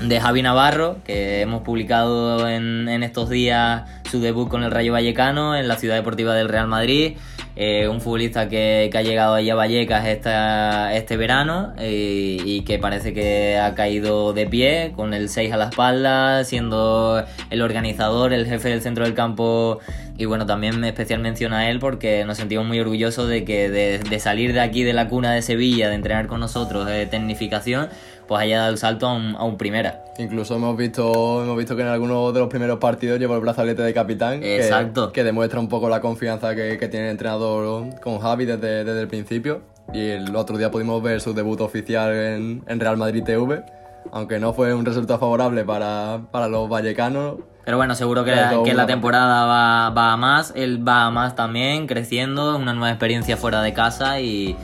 de 0.00 0.20
Javi 0.20 0.42
Navarro, 0.42 0.96
que 1.04 1.40
hemos 1.40 1.62
publicado 1.62 2.48
en, 2.48 2.88
en 2.88 3.02
estos 3.02 3.28
días 3.28 3.82
su 4.10 4.20
debut 4.20 4.48
con 4.48 4.64
el 4.64 4.70
Rayo 4.70 4.92
Vallecano 4.92 5.56
en 5.56 5.68
la 5.68 5.76
Ciudad 5.76 5.96
Deportiva 5.96 6.34
del 6.34 6.48
Real 6.48 6.66
Madrid. 6.66 7.16
Eh, 7.56 7.88
un 7.88 8.00
futbolista 8.00 8.48
que, 8.48 8.90
ha 8.94 9.02
llegado 9.02 9.34
ahí 9.34 9.50
a 9.50 9.54
Vallecas 9.54 10.06
esta, 10.06 10.94
este 10.94 11.16
verano 11.16 11.74
eh, 11.78 12.38
y 12.42 12.62
que 12.62 12.78
parece 12.78 13.12
que 13.12 13.58
ha 13.58 13.74
caído 13.74 14.32
de 14.32 14.46
pie 14.46 14.92
con 14.96 15.12
el 15.12 15.28
6 15.28 15.52
a 15.52 15.56
la 15.56 15.68
espalda, 15.68 16.44
siendo 16.44 17.22
el 17.50 17.60
organizador, 17.60 18.32
el 18.32 18.46
jefe 18.46 18.70
del 18.70 18.80
centro 18.80 19.04
del 19.04 19.14
campo. 19.14 19.80
Y 20.16 20.26
bueno, 20.26 20.46
también 20.46 20.82
especial 20.84 21.20
mención 21.20 21.52
a 21.52 21.68
él 21.70 21.80
porque 21.80 22.24
nos 22.24 22.38
sentimos 22.38 22.66
muy 22.66 22.78
orgullosos 22.78 23.28
de 23.28 23.44
que 23.44 23.68
de, 23.68 24.20
salir 24.20 24.52
de 24.52 24.60
aquí 24.60 24.82
de 24.82 24.92
la 24.92 25.08
cuna 25.08 25.32
de 25.32 25.42
Sevilla, 25.42 25.88
de 25.88 25.96
entrenar 25.96 26.28
con 26.28 26.40
nosotros 26.40 26.86
de 26.86 27.06
tecnificación, 27.06 27.88
pues 28.30 28.42
haya 28.42 28.58
dado 28.58 28.70
el 28.70 28.78
salto 28.78 29.08
a 29.08 29.44
un, 29.44 29.58
primera. 29.58 30.04
Incluso 30.16 30.54
hemos 30.54 30.76
visto, 30.76 31.42
hemos 31.42 31.58
visto 31.58 31.74
que 31.74 31.82
en 31.82 31.88
algunos 31.88 32.32
de 32.32 32.38
los 32.38 32.48
primeros 32.48 32.78
partidos 32.78 33.18
lleva 33.18 33.34
el 33.34 33.40
brazalete 33.40 33.82
de 33.82 33.92
capitán. 33.92 34.44
Exacto. 34.44 35.10
Que, 35.10 35.24
demuestra 35.24 35.58
un 35.58 35.68
poco 35.68 35.88
la 35.88 36.00
confianza 36.00 36.54
que, 36.54 36.76
tiene 36.88 37.06
el 37.06 37.10
entrenador 37.10 37.98
con 37.98 38.20
Javi 38.20 38.44
desde, 38.44 38.84
desde, 38.84 39.00
el 39.00 39.08
principio. 39.08 39.62
Y 39.92 40.10
el 40.10 40.36
otro 40.36 40.58
día 40.58 40.70
pudimos 40.70 41.02
ver 41.02 41.20
su 41.20 41.34
debut 41.34 41.60
oficial 41.60 42.12
en, 42.12 42.62
en 42.68 42.78
Real 42.78 42.96
Madrid 42.96 43.24
TV. 43.24 43.64
Aunque 44.12 44.38
no 44.38 44.52
fue 44.52 44.74
un 44.74 44.86
resultado 44.86 45.18
favorable 45.18 45.64
para, 45.64 46.20
para 46.30 46.46
los 46.46 46.68
vallecanos, 46.68 47.38
pero 47.64 47.76
bueno, 47.76 47.94
seguro 47.94 48.24
que, 48.24 48.32
que 48.64 48.74
la 48.74 48.86
temporada 48.86 49.44
va, 49.44 49.90
va, 49.90 50.12
a 50.12 50.16
más, 50.16 50.52
él 50.56 50.86
va 50.86 51.06
a 51.06 51.10
más 51.10 51.34
también, 51.34 51.86
creciendo, 51.86 52.56
una 52.56 52.72
nueva 52.72 52.90
experiencia 52.90 53.36
fuera 53.36 53.60
de 53.60 53.74
casa 53.74 54.20
y, 54.20 54.56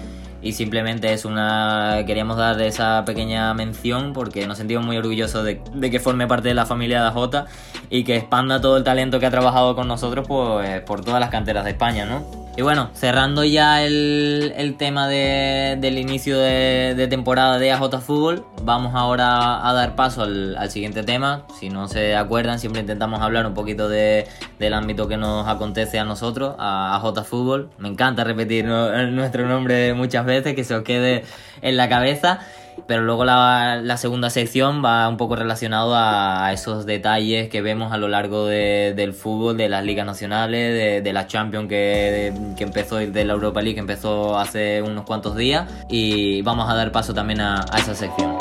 y 0.46 0.52
simplemente 0.52 1.12
es 1.12 1.24
una 1.24 2.04
queríamos 2.06 2.36
dar 2.36 2.60
esa 2.60 3.04
pequeña 3.04 3.52
mención 3.54 4.12
porque 4.12 4.46
nos 4.46 4.58
sentimos 4.58 4.86
muy 4.86 4.96
orgullosos 4.96 5.44
de, 5.44 5.90
que 5.90 5.98
forme 5.98 6.28
parte 6.28 6.48
de 6.48 6.54
la 6.54 6.66
familia 6.66 7.02
de 7.02 7.08
AJ 7.08 7.46
y 7.90 8.04
que 8.04 8.16
expanda 8.16 8.60
todo 8.60 8.76
el 8.76 8.84
talento 8.84 9.18
que 9.18 9.26
ha 9.26 9.30
trabajado 9.30 9.74
con 9.74 9.88
nosotros 9.88 10.24
pues, 10.28 10.82
por 10.82 11.04
todas 11.04 11.18
las 11.18 11.30
canteras 11.30 11.64
de 11.64 11.70
España, 11.70 12.06
¿no? 12.06 12.45
Y 12.58 12.62
bueno, 12.62 12.88
cerrando 12.94 13.44
ya 13.44 13.82
el, 13.84 14.54
el 14.56 14.78
tema 14.78 15.08
de- 15.08 15.76
del 15.78 15.98
inicio 15.98 16.38
de, 16.38 17.06
temporada 17.10 17.58
de 17.58 17.70
AJ 17.70 18.00
Fútbol, 18.00 18.46
vamos 18.62 18.94
ahora 18.94 19.68
a 19.68 19.74
dar 19.74 19.94
paso 19.94 20.22
al, 20.22 20.70
siguiente 20.70 21.02
tema. 21.02 21.44
Si 21.60 21.68
no 21.68 21.86
se 21.86 22.16
acuerdan, 22.16 22.58
siempre 22.58 22.80
intentamos 22.80 23.20
hablar 23.20 23.46
un 23.46 23.52
poquito 23.52 23.90
de- 23.90 24.26
del 24.58 24.72
ámbito 24.72 25.06
que 25.06 25.18
nos 25.18 25.46
acontece 25.46 25.98
a 25.98 26.04
nosotros, 26.04 26.54
a 26.58 26.96
AJ 26.96 27.24
Fútbol. 27.24 27.68
Me 27.76 27.88
encanta 27.88 28.24
repetir 28.24 28.64
nuestro 29.10 29.46
nombre 29.46 29.92
muchas 29.92 30.24
veces, 30.24 30.54
que 30.54 30.64
se 30.64 30.74
os 30.74 30.82
quede 30.82 31.24
en 31.60 31.76
la 31.76 31.90
cabeza. 31.90 32.40
Pero 32.86 33.02
luego 33.02 33.24
la, 33.24 33.80
la 33.82 33.96
segunda 33.96 34.30
sección 34.30 34.82
va 34.84 35.08
un 35.08 35.16
poco 35.16 35.34
relacionado 35.36 35.94
a, 35.96 36.52
esos 36.52 36.86
detalles 36.86 37.48
que 37.48 37.60
vemos 37.62 37.92
a 37.92 37.96
lo 37.96 38.08
largo 38.08 38.46
de- 38.46 38.92
del 38.94 39.12
fútbol, 39.12 39.56
de 39.56 39.68
las 39.68 39.84
ligas 39.84 40.06
nacionales, 40.06 40.72
de, 40.72 41.00
de 41.02 41.12
la 41.12 41.26
Champions 41.26 41.68
que, 41.68 42.32
que 42.56 42.64
empezó, 42.64 42.96
de 42.96 43.24
la 43.24 43.32
Europa 43.32 43.60
League 43.62 43.74
que 43.74 43.80
empezó 43.80 44.38
hace 44.38 44.82
unos 44.82 45.04
cuantos 45.04 45.36
días. 45.36 45.68
Y 45.88 46.42
vamos 46.42 46.70
a 46.70 46.74
dar 46.74 46.92
paso 46.92 47.12
también 47.14 47.40
a, 47.40 47.64
a 47.70 47.78
esa 47.78 47.94
sección. 47.94 48.36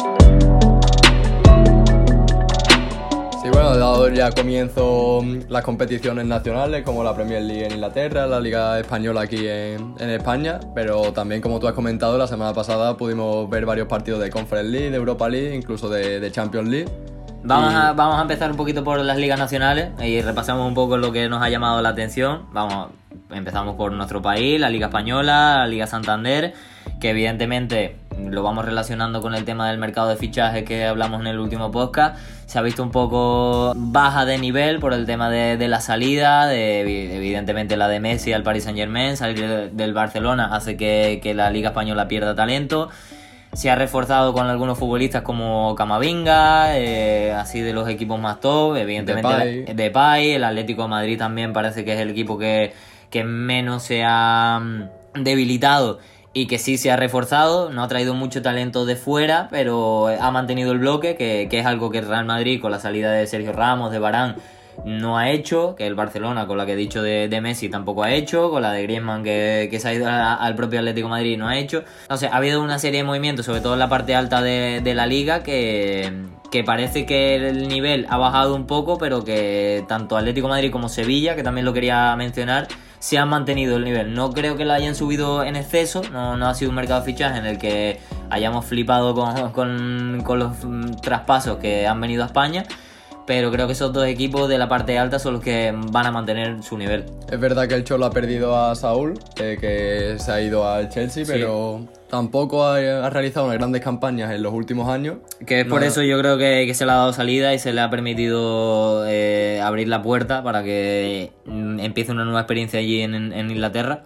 Sí, 3.46 3.52
bueno, 3.52 3.78
dado 3.78 4.10
ya 4.10 4.32
comienzo 4.32 5.22
las 5.50 5.64
competiciones 5.64 6.26
nacionales 6.26 6.84
como 6.84 7.04
la 7.04 7.14
Premier 7.14 7.44
League 7.44 7.64
en 7.68 7.74
Inglaterra, 7.74 8.26
la 8.26 8.40
Liga 8.40 8.80
Española 8.80 9.22
aquí 9.22 9.48
en, 9.48 9.94
en 10.00 10.10
España, 10.10 10.60
pero 10.74 11.14
también 11.14 11.42
como 11.42 11.60
tú 11.60 11.68
has 11.68 11.76
comentado, 11.76 12.18
la 12.18 12.26
semana 12.26 12.54
pasada 12.56 12.98
pudimos 12.98 13.48
ver 13.48 13.68
varios 13.68 13.88
partidos 13.88 14.20
de 14.22 14.32
Conference 14.32 14.72
League, 14.72 14.90
de 14.90 14.98
Europa 14.98 15.30
League, 15.30 15.54
incluso 15.56 15.90
de, 15.90 16.20
de 16.20 16.32
Champions 16.32 16.70
League. 16.70 16.90
Vamos, 17.44 17.72
Y- 17.72 17.76
a, 17.76 17.94
vamos 17.94 18.18
a 18.18 18.24
empezar 18.24 18.50
un 18.50 18.58
poquito 18.58 18.84
por 18.84 19.00
las 19.00 19.18
ligas 19.18 19.38
nacionales 19.38 19.90
y 20.04 20.20
repasamos 20.22 20.68
un 20.68 20.74
poco 20.74 20.98
lo 20.98 21.12
que 21.12 21.30
nos 21.30 21.44
ha 21.44 21.50
llamado 21.50 21.80
la 21.84 21.90
atención. 21.90 22.48
Vamos, 22.52 22.88
empezamos 23.30 23.76
por 23.76 23.92
nuestro 23.92 24.24
país, 24.24 24.60
la 24.60 24.72
Liga 24.72 24.88
Española, 24.88 25.58
la 25.60 25.68
Liga 25.68 25.86
Santander, 25.86 26.54
que 27.00 27.12
evidentemente 27.12 27.98
lo 28.20 28.44
vamos 28.44 28.66
relacionando 28.66 29.22
con 29.22 29.36
el 29.36 29.46
tema 29.46 29.68
del 29.70 29.78
mercado 29.78 30.08
de 30.10 30.16
fichajes 30.16 30.64
que 30.64 30.86
hablamos 30.86 31.22
en 31.22 31.28
el 31.28 31.40
último 31.40 31.72
podcast. 31.72 32.18
Se 32.46 32.60
ha 32.60 32.62
visto 32.62 32.84
un 32.84 32.92
poco 32.92 33.74
baja 33.76 34.26
de 34.26 34.38
nivel 34.38 34.80
por 34.80 34.94
el 34.94 35.06
tema 35.06 35.30
de, 35.30 35.58
de 35.58 35.68
la 35.68 35.82
salida, 35.82 36.46
de, 36.48 36.82
evidentemente 37.16 37.76
la 37.78 37.88
de 37.88 38.00
Messi 38.00 38.34
al 38.34 38.44
Paris 38.44 38.64
Saint 38.64 38.78
Germain, 38.78 39.18
salir 39.18 39.40
de- 39.48 39.70
del 39.70 39.94
Barcelona 39.94 40.56
hace 40.56 40.78
que, 40.78 41.20
que 41.22 41.34
la 41.34 41.50
Liga 41.50 41.70
Española 41.70 42.08
pierda 42.08 42.36
talento. 42.36 42.90
Se 43.54 43.70
ha 43.72 43.76
reforzado 43.76 44.34
con 44.34 44.48
algunos 44.48 44.78
futbolistas 44.78 45.22
como 45.22 45.76
Camavinga, 45.76 46.78
eh, 46.78 47.32
así 47.34 47.62
de 47.62 47.72
los 47.74 47.88
equipos 47.88 48.20
más 48.20 48.42
top, 48.42 48.76
evidentemente 48.76 49.74
Depay. 49.74 50.32
el 50.34 50.44
Atlético 50.44 50.84
de 50.84 50.88
Madrid 50.90 51.18
también 51.18 51.54
parece 51.54 51.86
que 51.86 51.94
es 51.94 52.00
el 52.00 52.10
equipo 52.10 52.38
que, 52.38 52.74
que 53.10 53.24
menos 53.24 53.84
se 53.84 54.04
ha 54.06 54.60
mm, 54.62 55.24
debilitado 55.24 56.00
y 56.36 56.48
que 56.48 56.60
sí 56.60 56.78
se 56.78 56.92
ha 56.92 56.98
reforzado, 56.98 57.70
no 57.70 57.82
ha 57.82 57.88
traído 57.88 58.14
mucho 58.14 58.42
talento 58.42 58.86
de 58.86 58.98
fuera, 58.98 59.48
pero 59.50 60.08
ha 60.08 60.32
mantenido 60.32 60.74
el 60.74 60.80
bloque, 60.80 61.16
que, 61.16 61.48
que 61.50 61.60
es 61.60 61.66
algo 61.66 61.90
que 61.92 62.00
el 62.00 62.08
Real 62.10 62.26
Madrid 62.26 62.60
con 62.62 62.72
la 62.72 62.80
salida 62.80 63.14
de 63.14 63.26
Sergio 63.26 63.54
Ramos, 63.54 63.90
de 63.90 64.00
Barán, 64.00 64.36
no 64.84 65.18
ha 65.18 65.30
hecho, 65.30 65.76
que 65.78 65.88
el 65.88 65.96
Barcelona, 65.96 66.46
con 66.46 66.58
la 66.58 66.66
que 66.66 66.74
he 66.74 66.76
dicho 66.76 67.02
de, 67.02 67.40
Messi, 67.42 67.70
tampoco 67.70 68.04
ha 68.04 68.12
hecho, 68.12 68.50
con 68.50 68.62
la 68.62 68.74
de 68.74 68.84
Griezmann, 68.84 69.24
que, 69.24 69.70
que 69.72 69.80
se 69.80 69.88
ha 69.88 69.94
ido 69.94 70.10
al 70.10 70.56
propio 70.56 70.80
Atlético 70.80 71.08
Madrid, 71.08 71.38
no 71.38 71.48
ha 71.48 71.58
hecho. 71.58 71.86
No 72.10 72.18
sé, 72.18 72.28
ha 72.28 72.36
habido 72.36 72.62
una 72.62 72.80
serie 72.80 73.00
de 73.00 73.06
movimientos, 73.06 73.46
sobre 73.46 73.62
todo 73.62 73.74
en 73.74 73.80
la 73.80 73.88
parte 73.88 74.14
alta 74.14 74.42
de, 74.42 74.82
de 74.84 74.94
la 74.94 75.08
liga, 75.08 75.42
que, 75.42 76.12
que 76.52 76.64
parece 76.64 77.06
que 77.06 77.36
el 77.36 77.68
nivel 77.68 78.06
ha 78.10 78.18
bajado 78.18 78.56
un 78.56 78.66
poco, 78.68 78.98
pero 78.98 79.24
que 79.24 79.84
tanto 79.88 80.16
Atlético 80.18 80.48
de 80.48 80.54
Madrid 80.54 80.72
como 80.72 80.90
Sevilla, 80.90 81.36
que 81.36 81.44
también 81.44 81.66
lo 81.66 81.74
quería 81.74 82.16
mencionar, 82.16 82.68
se 83.00 83.18
han 83.18 83.30
mantenido 83.30 83.76
el 83.78 83.84
nivel. 83.84 84.14
No 84.14 84.32
creo 84.32 84.56
que 84.58 84.66
lo 84.66 84.74
hayan 84.74 84.96
subido 84.96 85.44
en 85.44 85.56
exceso, 85.56 86.02
no, 86.12 86.38
no 86.38 86.48
ha 86.48 86.54
sido 86.56 86.70
un 86.70 86.76
mercado 86.76 87.02
de 87.02 87.06
fichaje 87.06 87.38
en 87.40 87.46
el 87.46 87.58
que 87.58 88.00
hayamos 88.30 88.66
flipado 88.66 89.14
con, 89.14 89.52
con- 89.52 90.22
con 90.24 90.40
los 90.40 90.54
traspasos 91.02 91.58
que 91.58 91.88
han 91.88 92.00
venido 92.02 92.24
a 92.24 92.28
España, 92.28 92.64
pero 93.28 93.52
creo 93.52 93.66
que 93.68 93.74
esos 93.74 93.92
dos 93.92 94.06
equipos 94.06 94.48
de 94.48 94.58
la 94.60 94.68
parte 94.70 94.98
alta 95.00 95.18
son 95.20 95.34
los 95.34 95.42
que 95.42 95.74
van 95.92 96.06
a 96.06 96.12
mantener 96.12 96.62
su 96.64 96.78
nivel. 96.78 97.06
Es 97.32 97.40
verdad 97.40 97.68
que 97.68 97.74
el 97.76 97.84
Cholo 97.84 98.06
ha 98.06 98.12
perdido 98.12 98.56
a 98.58 98.76
Saúl, 98.76 99.20
eh, 99.38 99.58
que 99.60 100.20
se 100.20 100.32
ha 100.32 100.42
ido 100.42 100.68
al 100.68 100.90
Chelsea, 100.90 101.26
Sí. 101.26 101.32
pero 101.32 101.82
tampoco 102.16 102.66
ha, 102.66 102.78
ha 102.78 103.10
realizado 103.10 103.46
unas 103.46 103.58
grandes 103.58 103.82
campañas 103.82 104.32
en 104.32 104.42
los 104.44 104.54
últimos 104.54 104.90
años. 104.90 105.18
Que 105.46 105.62
es 105.62 105.66
por 105.68 105.82
No. 105.82 105.88
eso 105.88 106.02
yo 106.02 106.18
creo 106.20 106.38
que, 106.38 106.66
que 106.66 106.74
se 106.74 106.86
le 106.86 106.92
ha 106.92 106.96
dado 106.96 107.14
salida 107.14 107.54
y 107.54 107.60
se 107.60 107.74
le 107.74 107.82
ha 107.82 107.90
permitido 107.90 109.06
eh, 109.08 109.62
abrir 109.64 109.88
la 109.88 110.02
puerta 110.02 110.44
para 110.44 110.64
que 110.64 111.32
mm, 111.46 111.80
empiece 111.80 112.12
una 112.12 112.24
nueva 112.24 112.42
experiencia 112.42 112.80
allí 112.80 113.02
en, 113.02 113.16
Inglaterra. 113.50 114.04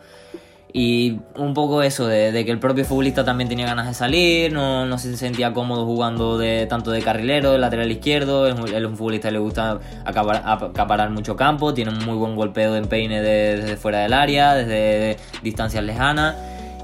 Y 0.71 1.17
un 1.35 1.55
poco 1.55 1.81
eso, 1.81 2.05
de, 2.05 2.31
de 2.31 2.45
que 2.45 2.51
el 2.51 2.59
propio 2.59 2.85
futbolista 2.85 3.25
también 3.25 3.49
tenía 3.49 3.65
ganas 3.65 3.87
de 3.87 3.95
salir, 3.95 4.53
no, 4.53 4.85
no 4.85 4.99
se 4.99 5.17
sentía 5.17 5.51
cómodo 5.51 5.83
jugando 5.83 6.37
de 6.37 6.67
tanto 6.67 6.91
de 6.91 7.01
carrilero, 7.01 7.53
de 7.53 7.57
lateral 7.57 7.91
izquierdo, 7.91 8.45
es 8.47 8.53
un- 8.53 8.67
él 8.67 8.83
es 8.83 8.89
un 8.89 8.95
futbolista 8.95 9.29
que 9.29 9.31
le 9.33 9.39
gusta 9.39 9.79
acabar- 10.05 10.43
acaparar 10.45 11.09
mucho 11.09 11.35
campo, 11.35 11.73
tiene 11.73 11.89
un 11.89 12.05
muy 12.05 12.13
buen 12.17 12.35
golpeo 12.35 12.73
de 12.73 12.79
empeine 12.79 13.19
de- 13.19 13.57
desde 13.61 13.77
fuera 13.77 14.01
del 14.01 14.13
área, 14.13 14.53
desde 14.53 15.17
distancias 15.41 15.83
lejanas. 15.83 16.35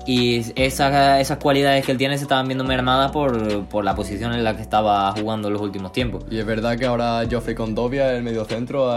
Y 0.06 0.46
esas, 0.56 1.20
esas 1.20 1.38
cualidades 1.40 1.86
que 1.86 1.92
él 1.92 1.98
tiene 1.98 2.18
se 2.18 2.24
estaban 2.24 2.48
viendo 2.48 2.64
mermadas 2.64 3.12
por, 3.12 3.66
por 3.66 3.84
la 3.84 3.96
posición 3.96 4.34
en 4.34 4.44
la 4.44 4.56
que 4.56 4.62
estaba 4.62 5.12
jugando 5.14 5.48
en 5.48 5.54
los 5.54 5.62
últimos 5.62 5.92
tiempos. 5.92 6.24
Y 6.30 6.38
es 6.38 6.46
verdad 6.46 6.78
que 6.78 6.86
ahora 6.86 7.24
Geoffrey 7.28 7.56
Condovia, 7.56 8.16
el 8.16 8.24
mediocentro, 8.24 8.92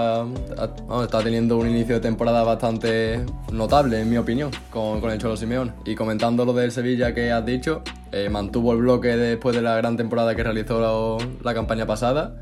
está 1.02 1.22
teniendo 1.22 1.56
un 1.56 1.68
inicio 1.68 1.94
de 1.94 2.00
temporada 2.00 2.42
bastante 2.42 3.24
notable, 3.52 4.00
en 4.00 4.10
mi 4.10 4.18
opinión, 4.18 4.50
con, 4.70 5.00
con 5.00 5.10
el 5.10 5.18
Cholo 5.18 5.36
Simeón. 5.36 5.74
Y 5.84 5.94
comentando 5.94 6.44
lo 6.44 6.52
del 6.52 6.72
Sevilla 6.72 7.14
que 7.14 7.32
has 7.32 7.44
dicho, 7.44 7.82
eh, 8.12 8.28
mantuvo 8.28 8.72
el 8.72 8.78
bloque 8.78 9.16
después 9.16 9.56
de 9.56 9.62
la 9.62 9.76
gran 9.76 9.96
temporada 9.96 10.34
que 10.34 10.42
realizó 10.42 10.80
la, 10.80 11.26
la 11.42 11.54
campaña 11.54 11.86
pasada. 11.86 12.34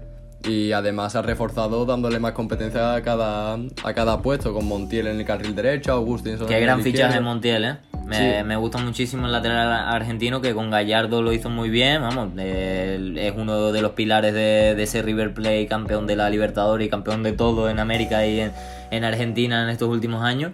Y 0.45 0.73
además 0.73 1.13
se 1.13 1.19
ha 1.19 1.23
reforzado 1.23 1.85
dándole 1.87 2.21
más 2.21 2.33
competencia 2.33 2.95
a 2.95 3.03
cada, 3.03 3.55
a 3.55 3.95
cada 3.95 4.23
puesto, 4.23 4.53
con 4.55 4.67
Montiel 4.67 5.09
en 5.09 5.19
el 5.19 5.25
carril 5.27 5.55
derecho, 5.57 5.93
Augustinson 5.93 6.47
Qué 6.47 6.61
gran 6.61 6.83
fichaje. 6.83 7.21
Montiel, 7.21 7.65
¿eh? 7.65 7.77
Me, 8.05 8.39
Sí. 8.39 8.45
me 8.45 8.55
gusta 8.57 8.79
muchísimo 8.79 9.27
el 9.27 9.33
lateral 9.33 9.73
argentino 9.73 10.41
que 10.41 10.55
con 10.55 10.71
Gallardo 10.71 11.23
lo 11.23 11.33
hizo 11.33 11.51
muy 11.51 11.71
bien, 11.71 12.03
vamos, 12.03 12.29
eh, 12.39 13.15
es 13.17 13.33
uno 13.37 13.73
de 13.73 13.83
los 13.83 13.93
pilares 13.93 14.33
de, 14.33 14.77
de 14.77 14.83
ese 14.85 15.03
River 15.03 15.35
Plate, 15.35 15.67
campeón 15.67 16.07
de 16.07 16.15
la 16.15 16.31
Libertadores 16.31 16.87
y 16.87 16.91
campeón 16.91 17.25
de 17.25 17.33
todo 17.33 17.69
en 17.69 17.81
América 17.81 18.25
y 18.25 18.39
en, 18.39 18.53
en 18.93 19.03
Argentina 19.03 19.65
en 19.65 19.71
estos 19.71 19.89
últimos 19.89 20.23
años. 20.23 20.53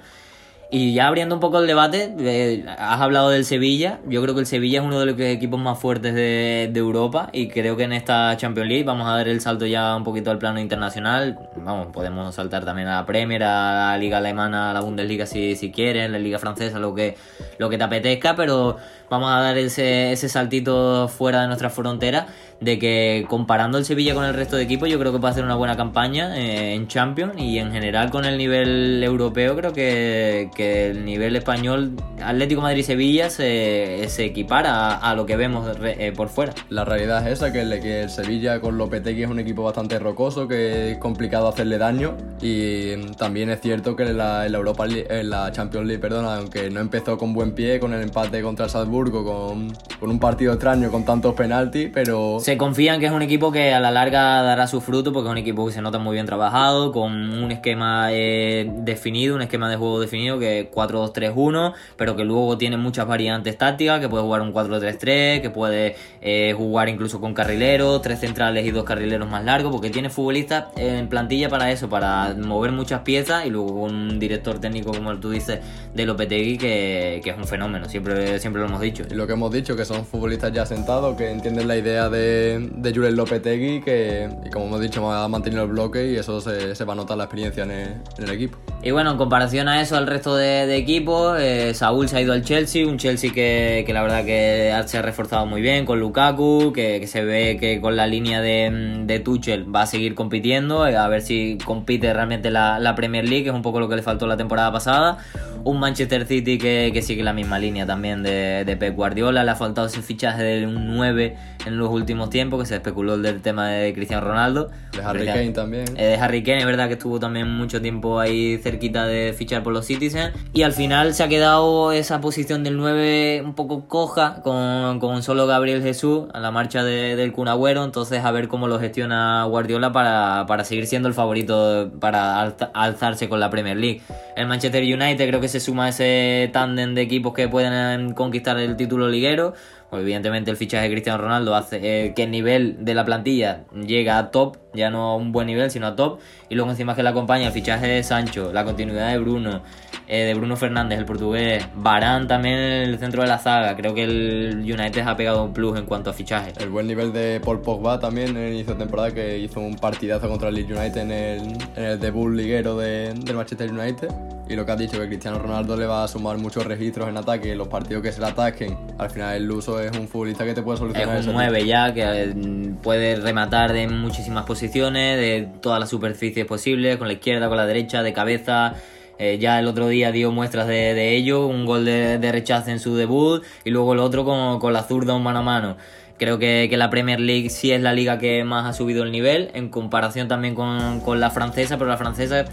Y 0.74 0.94
ya 0.94 1.06
abriendo 1.06 1.34
un 1.34 1.40
poco 1.42 1.58
el 1.58 1.66
debate, 1.66 2.14
eh, 2.18 2.64
has 2.78 2.98
hablado 3.02 3.28
del 3.28 3.44
Sevilla. 3.44 4.00
Yo 4.06 4.22
creo 4.22 4.32
que 4.32 4.40
el 4.40 4.46
Sevilla 4.46 4.80
es 4.80 4.86
uno 4.86 4.98
de 4.98 5.04
los 5.04 5.20
equipos 5.20 5.60
más 5.60 5.78
fuertes 5.78 6.14
de, 6.14 6.72
Europa 6.74 7.28
y 7.30 7.48
creo 7.48 7.76
que 7.76 7.82
en 7.82 7.92
esta 7.92 8.34
Champions 8.38 8.70
League 8.70 8.84
vamos 8.84 9.06
a 9.06 9.10
dar 9.10 9.28
el 9.28 9.42
salto 9.42 9.66
ya 9.66 9.94
un 9.94 10.02
poquito 10.02 10.30
al 10.30 10.38
plano 10.38 10.60
internacional. 10.60 11.38
Vamos, 11.56 11.88
podemos 11.92 12.34
saltar 12.34 12.64
también 12.64 12.88
a 12.88 13.00
la 13.00 13.06
Premier, 13.06 13.44
a 13.44 13.90
la 13.90 13.98
Liga 13.98 14.16
Alemana, 14.16 14.70
a 14.70 14.72
la 14.72 14.80
Bundesliga 14.80 15.26
si, 15.26 15.56
si 15.56 15.70
quieres, 15.70 16.10
la 16.10 16.18
Liga 16.18 16.38
Francesa, 16.38 16.78
lo 16.78 16.94
que, 16.94 17.18
lo 17.58 17.68
que 17.68 17.76
te 17.76 17.84
apetezca, 17.84 18.34
pero 18.34 18.78
vamos 19.12 19.30
a 19.30 19.40
dar 19.40 19.58
ese, 19.58 20.10
ese 20.12 20.28
saltito 20.30 21.06
fuera 21.06 21.42
de 21.42 21.46
nuestras 21.46 21.74
fronteras 21.74 22.24
de 22.60 22.78
que 22.78 23.26
comparando 23.28 23.76
el 23.76 23.84
Sevilla 23.84 24.14
con 24.14 24.24
el 24.24 24.32
resto 24.34 24.56
de 24.56 24.62
equipos 24.62 24.88
yo 24.88 24.98
creo 24.98 25.12
que 25.12 25.18
puede 25.18 25.32
hacer 25.32 25.44
una 25.44 25.56
buena 25.56 25.76
campaña 25.76 26.38
eh, 26.38 26.74
en 26.74 26.86
Champions 26.88 27.34
y 27.36 27.58
en 27.58 27.72
general 27.72 28.10
con 28.10 28.24
el 28.24 28.38
nivel 28.38 29.02
europeo 29.02 29.54
creo 29.56 29.72
que, 29.72 30.48
que 30.54 30.86
el 30.90 31.04
nivel 31.04 31.34
español 31.36 31.90
Atlético 32.24 32.60
Madrid-Sevilla 32.62 33.28
se, 33.30 34.04
se 34.08 34.24
equipara 34.26 34.92
a, 34.94 35.10
a 35.10 35.14
lo 35.14 35.26
que 35.26 35.36
vemos 35.36 35.76
re- 35.78 36.06
eh, 36.06 36.12
por 36.12 36.28
fuera. 36.28 36.54
La 36.70 36.84
realidad 36.84 37.26
es 37.26 37.34
esa, 37.34 37.52
que 37.52 37.62
el, 37.62 37.80
que 37.80 38.02
el 38.04 38.10
Sevilla 38.10 38.60
con 38.60 38.78
Lopetegui 38.78 39.24
es 39.24 39.28
un 39.30 39.40
equipo 39.40 39.64
bastante 39.64 39.98
rocoso, 39.98 40.46
que 40.46 40.92
es 40.92 40.98
complicado 40.98 41.48
hacerle 41.48 41.78
daño. 41.78 42.16
Y 42.40 42.94
también 43.16 43.50
es 43.50 43.60
cierto 43.60 43.96
que 43.96 44.04
en 44.04 44.16
la, 44.18 44.46
en 44.46 44.52
la 44.52 44.58
Europa 44.58 44.86
League- 44.86 45.06
en 45.10 45.30
la 45.30 45.50
Champions 45.50 45.86
League, 45.88 46.00
perdón, 46.00 46.26
aunque 46.26 46.70
no 46.70 46.78
empezó 46.78 47.18
con 47.18 47.32
buen 47.34 47.52
pie, 47.56 47.80
con 47.80 47.92
el 47.92 48.02
empate 48.02 48.40
contra 48.40 48.66
el 48.66 48.70
Salzburgo, 48.70 49.01
con, 49.10 49.72
con 49.98 50.10
un 50.10 50.18
partido 50.18 50.52
extraño, 50.52 50.90
con 50.90 51.04
tantos 51.04 51.34
penaltis, 51.34 51.90
pero 51.92 52.38
Se 52.40 52.56
confían 52.56 53.00
que 53.00 53.06
es 53.06 53.12
un 53.12 53.22
equipo 53.22 53.50
que 53.50 53.72
a 53.72 53.80
la 53.80 53.90
larga 53.90 54.42
dará 54.42 54.66
su 54.66 54.80
fruto 54.80 55.12
porque 55.12 55.28
es 55.28 55.32
un 55.32 55.38
equipo 55.38 55.66
que 55.66 55.72
se 55.72 55.82
nota 55.82 55.98
muy 55.98 56.14
bien 56.14 56.26
trabajado, 56.26 56.92
con 56.92 57.12
un 57.12 57.50
esquema 57.50 58.08
eh, 58.12 58.70
definido, 58.78 59.34
un 59.34 59.42
esquema 59.42 59.68
de 59.70 59.76
juego 59.76 60.00
definido 60.00 60.38
que 60.38 60.60
es 60.60 60.70
4-2-3-1, 60.70 61.74
pero 61.96 62.16
que 62.16 62.24
luego 62.24 62.58
tiene 62.58 62.76
muchas 62.76 63.06
variantes 63.06 63.56
tácticas, 63.58 64.00
que 64.00 64.08
puede 64.08 64.22
jugar 64.22 64.42
un 64.42 64.52
4-3-3, 64.52 65.40
que 65.40 65.50
puede 65.50 65.96
eh, 66.20 66.54
jugar 66.56 66.88
incluso 66.88 67.20
con 67.20 67.34
carrileros, 67.34 68.02
tres 68.02 68.20
centrales 68.20 68.66
y 68.66 68.70
dos 68.70 68.84
carrileros 68.84 69.28
más 69.28 69.44
largos, 69.44 69.72
porque 69.72 69.90
tiene 69.90 70.10
futbolistas 70.10 70.66
en 70.76 71.08
plantilla 71.08 71.48
para 71.48 71.70
eso, 71.70 71.88
para 71.88 72.34
mover 72.34 72.72
muchas 72.72 73.00
piezas 73.00 73.46
y 73.46 73.50
luego 73.50 73.72
un 73.72 74.18
director 74.18 74.60
técnico, 74.60 74.92
como 74.92 75.18
tú 75.18 75.30
dices, 75.30 75.60
de 75.94 76.06
Lopetegui, 76.06 76.58
que, 76.58 77.20
que 77.24 77.30
es 77.30 77.36
un 77.36 77.46
fenómeno, 77.46 77.88
siempre, 77.88 78.38
siempre 78.38 78.60
lo 78.60 78.68
hemos 78.68 78.80
dicho. 78.80 78.91
Y 79.10 79.14
lo 79.14 79.26
que 79.26 79.32
hemos 79.32 79.50
dicho, 79.52 79.76
que 79.76 79.84
son 79.84 80.04
futbolistas 80.04 80.52
ya 80.52 80.66
sentados, 80.66 81.16
que 81.16 81.30
entienden 81.30 81.68
la 81.68 81.76
idea 81.76 82.08
de, 82.08 82.70
de 82.74 82.94
Julen 82.94 83.16
Lopetegui, 83.16 83.80
que 83.80 84.28
y 84.44 84.50
como 84.50 84.66
hemos 84.66 84.80
dicho, 84.80 85.10
ha 85.10 85.28
mantenido 85.28 85.62
el 85.62 85.70
bloque 85.70 86.12
y 86.12 86.16
eso 86.16 86.40
se, 86.40 86.74
se 86.74 86.84
va 86.84 86.92
a 86.92 86.96
notar 86.96 87.16
la 87.16 87.24
experiencia 87.24 87.64
en 87.64 87.70
el, 87.70 88.30
equipo. 88.30 88.58
Y 88.82 88.90
bueno, 88.90 89.12
en 89.12 89.16
comparación 89.16 89.68
a 89.68 89.80
eso, 89.80 89.96
al 89.96 90.06
resto 90.06 90.36
de, 90.36 90.74
equipos, 90.76 91.38
eh, 91.40 91.74
Saúl 91.74 92.08
se 92.08 92.16
ha 92.16 92.20
ido 92.20 92.32
al 92.32 92.42
Chelsea, 92.42 92.86
un 92.86 92.98
Chelsea 92.98 93.32
que, 93.32 93.84
la 93.92 94.02
verdad 94.02 94.24
que 94.24 94.74
se 94.86 94.98
ha 94.98 95.02
reforzado 95.02 95.46
muy 95.46 95.60
bien 95.60 95.84
con 95.84 96.00
Lukaku, 96.00 96.72
que, 96.72 97.06
se 97.06 97.24
ve 97.24 97.56
que 97.58 97.80
con 97.80 97.96
la 97.96 98.06
línea 98.06 98.40
de, 98.40 99.02
de, 99.04 99.20
Tuchel 99.20 99.74
va 99.74 99.82
a 99.82 99.86
seguir 99.86 100.14
compitiendo, 100.14 100.86
eh, 100.86 100.96
a 100.96 101.06
ver 101.08 101.22
si 101.22 101.58
compite 101.64 102.12
realmente 102.12 102.50
la, 102.50 102.78
la, 102.78 102.94
Premier 102.94 103.28
League, 103.28 103.44
que 103.44 103.50
es 103.50 103.54
un 103.54 103.62
poco 103.62 103.80
lo 103.80 103.88
que 103.88 103.96
le 103.96 104.02
faltó 104.02 104.26
la 104.26 104.36
temporada 104.36 104.72
pasada. 104.72 105.18
Un 105.64 105.78
Manchester 105.78 106.26
City 106.26 106.58
que, 106.58 107.02
sigue 107.02 107.22
la 107.22 107.32
misma 107.32 107.58
línea 107.58 107.84
también 107.84 108.22
de, 108.22 108.64
de 108.64 108.76
Pep 108.82 108.96
Guardiola, 108.96 109.44
le 109.44 109.50
ha 109.52 109.54
faltado 109.54 109.86
ese 109.86 110.02
fichaje 110.02 110.42
de 110.42 110.66
un 110.66 110.96
9 110.96 111.36
en 111.66 111.78
los 111.78 111.88
últimos 111.88 112.30
tiempos, 112.30 112.58
que 112.58 112.66
se 112.66 112.74
especuló 112.74 113.16
del 113.16 113.40
tema 113.40 113.68
de 113.68 113.94
Cristiano 113.94 114.26
Ronaldo. 114.26 114.70
De 114.90 115.04
Harry 115.04 115.24
Kane 115.24 115.50
también. 115.50 115.84
Eh, 115.96 116.06
de 116.06 116.14
Harry 116.16 116.42
Kane, 116.42 116.58
es 116.58 116.66
verdad 116.66 116.88
que 116.88 116.94
estuvo 116.94 117.20
también 117.20 117.48
mucho 117.48 117.80
tiempo 117.80 118.18
ahí 118.18 118.58
cerquita 118.58 119.06
de 119.06 119.34
fichar 119.38 119.62
por 119.62 119.72
los 119.72 119.86
Citizens. 119.86 120.32
Y 120.52 120.62
al 120.62 120.72
final 120.72 121.14
se 121.14 121.22
ha 121.22 121.28
quedado 121.28 121.92
esa 121.92 122.20
posición 122.20 122.64
del 122.64 122.76
9 122.76 123.42
un 123.44 123.54
poco 123.54 123.86
coja 123.86 124.42
con, 124.42 124.98
con 124.98 125.22
solo 125.22 125.46
Gabriel 125.46 125.80
Jesús 125.80 126.24
a 126.34 126.40
la 126.40 126.50
marcha 126.50 126.82
del 126.82 127.32
Cunagüero. 127.32 127.84
Entonces 127.84 128.24
a 128.24 128.32
ver 128.32 128.48
cómo 128.48 128.66
lo 128.66 128.80
gestiona 128.80 129.44
Guardiola 129.44 129.92
para, 129.92 130.46
para 130.48 130.64
seguir 130.64 130.88
siendo 130.88 131.06
el 131.06 131.14
favorito 131.14 131.92
para 132.00 132.52
alzarse 132.74 133.28
con 133.28 133.38
la 133.38 133.48
Premier 133.48 133.76
League. 133.76 134.02
El 134.34 134.48
Manchester 134.48 134.82
United 134.82 135.28
creo 135.28 135.40
que 135.40 135.48
se 135.48 135.60
suma 135.60 135.84
a 135.84 135.88
ese 135.90 136.50
tándem 136.52 136.94
de 136.94 137.02
equipos 137.02 137.32
que 137.32 137.48
pueden 137.48 138.14
conquistar 138.14 138.58
el 138.64 138.76
título 138.76 139.08
liguero. 139.08 139.54
Pues 139.92 140.04
evidentemente 140.04 140.50
el 140.50 140.56
fichaje 140.56 140.84
de 140.84 140.90
Cristiano 140.90 141.18
Ronaldo 141.18 141.54
hace 141.54 141.76
eh, 141.82 142.14
que 142.14 142.22
el 142.22 142.30
nivel 142.30 142.82
de 142.82 142.94
la 142.94 143.04
plantilla 143.04 143.64
llega 143.74 144.16
a 144.16 144.30
top, 144.30 144.56
ya 144.72 144.88
no 144.88 145.10
a 145.10 145.16
un 145.16 145.32
buen 145.32 145.46
nivel, 145.46 145.70
sino 145.70 145.86
a 145.86 145.96
top. 145.96 146.18
Y 146.48 146.54
luego 146.54 146.70
encima 146.70 146.96
que 146.96 147.02
le 147.02 147.10
acompaña 147.10 147.48
el 147.48 147.52
fichaje 147.52 147.86
de 147.86 148.02
Sancho, 148.02 148.54
la 148.54 148.64
continuidad 148.64 149.10
de 149.10 149.18
Bruno, 149.18 149.60
eh, 150.08 150.24
de 150.24 150.32
Bruno 150.32 150.56
Fernández, 150.56 150.98
el 150.98 151.04
portugués, 151.04 151.68
Barán 151.74 152.26
también 152.26 152.54
en 152.54 152.88
el 152.88 152.98
centro 152.98 153.20
de 153.20 153.28
la 153.28 153.36
zaga. 153.36 153.76
Creo 153.76 153.92
que 153.92 154.04
el 154.04 154.60
United 154.60 155.06
ha 155.06 155.14
pegado 155.14 155.44
un 155.44 155.52
plus 155.52 155.78
en 155.78 155.84
cuanto 155.84 156.08
a 156.08 156.14
fichaje. 156.14 156.54
El 156.58 156.70
buen 156.70 156.86
nivel 156.86 157.12
de 157.12 157.38
Paul 157.44 157.60
Pogba 157.60 158.00
también 158.00 158.28
en 158.30 158.38
el 158.38 158.54
inicio 158.54 158.72
de 158.72 158.78
temporada 158.78 159.12
que 159.12 159.40
hizo 159.40 159.60
un 159.60 159.76
partidazo 159.76 160.26
contra 160.26 160.48
el 160.48 160.54
United 160.56 160.96
en 160.96 161.10
el, 161.10 161.40
en 161.76 161.84
el 161.84 162.00
debut 162.00 162.32
liguero 162.32 162.78
de, 162.78 163.12
del 163.12 163.36
Manchester 163.36 163.70
United. 163.70 164.08
Y 164.48 164.56
lo 164.56 164.66
que 164.66 164.72
has 164.72 164.78
dicho, 164.78 164.98
que 164.98 165.06
Cristiano 165.06 165.38
Ronaldo 165.38 165.76
le 165.76 165.86
va 165.86 166.04
a 166.04 166.08
sumar 166.08 166.36
muchos 166.36 166.66
registros 166.66 167.08
en 167.08 167.16
ataque. 167.16 167.54
Los 167.54 167.68
partidos 167.68 168.02
que 168.02 168.12
se 168.12 168.20
le 168.20 168.26
ataquen, 168.26 168.76
al 168.98 169.08
final 169.08 169.36
el 169.36 169.50
uso 169.50 169.80
es 169.80 169.96
un 169.96 170.08
futbolista 170.08 170.44
que 170.44 170.52
te 170.52 170.62
puede 170.62 170.78
solucionar. 170.78 171.16
Es 171.16 171.26
un 171.26 171.34
9 171.34 171.64
ya, 171.64 171.94
que 171.94 172.02
eh, 172.02 172.34
puede 172.82 173.16
rematar 173.16 173.72
de 173.72 173.86
muchísimas 173.88 174.44
posiciones, 174.44 175.18
de 175.18 175.48
todas 175.60 175.78
las 175.78 175.88
superficies 175.88 176.44
posibles, 176.44 176.96
con 176.96 177.06
la 177.06 177.14
izquierda, 177.14 177.48
con 177.48 177.56
la 177.56 177.66
derecha, 177.66 178.02
de 178.02 178.12
cabeza. 178.12 178.74
Eh, 179.18 179.38
ya 179.38 179.60
el 179.60 179.68
otro 179.68 179.88
día 179.88 180.10
dio 180.10 180.32
muestras 180.32 180.66
de, 180.66 181.16
ello, 181.16 181.46
un 181.46 181.64
gol 181.64 181.84
de, 181.84 182.32
rechazo 182.32 182.70
en 182.70 182.80
su 182.80 182.96
debut 182.96 183.44
y 183.64 183.70
luego 183.70 183.92
el 183.92 184.00
otro 184.00 184.24
con, 184.24 184.58
con 184.58 184.72
la 184.72 184.82
zurda 184.82 185.14
un 185.14 185.22
mano 185.22 185.38
a 185.38 185.42
mano. 185.42 185.76
Creo 186.18 186.38
que, 186.38 186.66
que, 186.68 186.76
la 186.76 186.90
Premier 186.90 187.20
League 187.20 187.48
sí 187.48 187.72
es 187.72 187.80
la 187.80 187.92
liga 187.92 188.18
que 188.18 188.42
más 188.44 188.66
ha 188.66 188.72
subido 188.72 189.02
el 189.02 189.12
nivel, 189.12 189.50
en 189.54 189.68
comparación 189.68 190.28
también 190.28 190.54
con, 190.54 191.00
con 191.00 191.20
la 191.20 191.30
francesa, 191.30 191.78
pero 191.78 191.88
la 191.88 191.96
francesa 191.96 192.44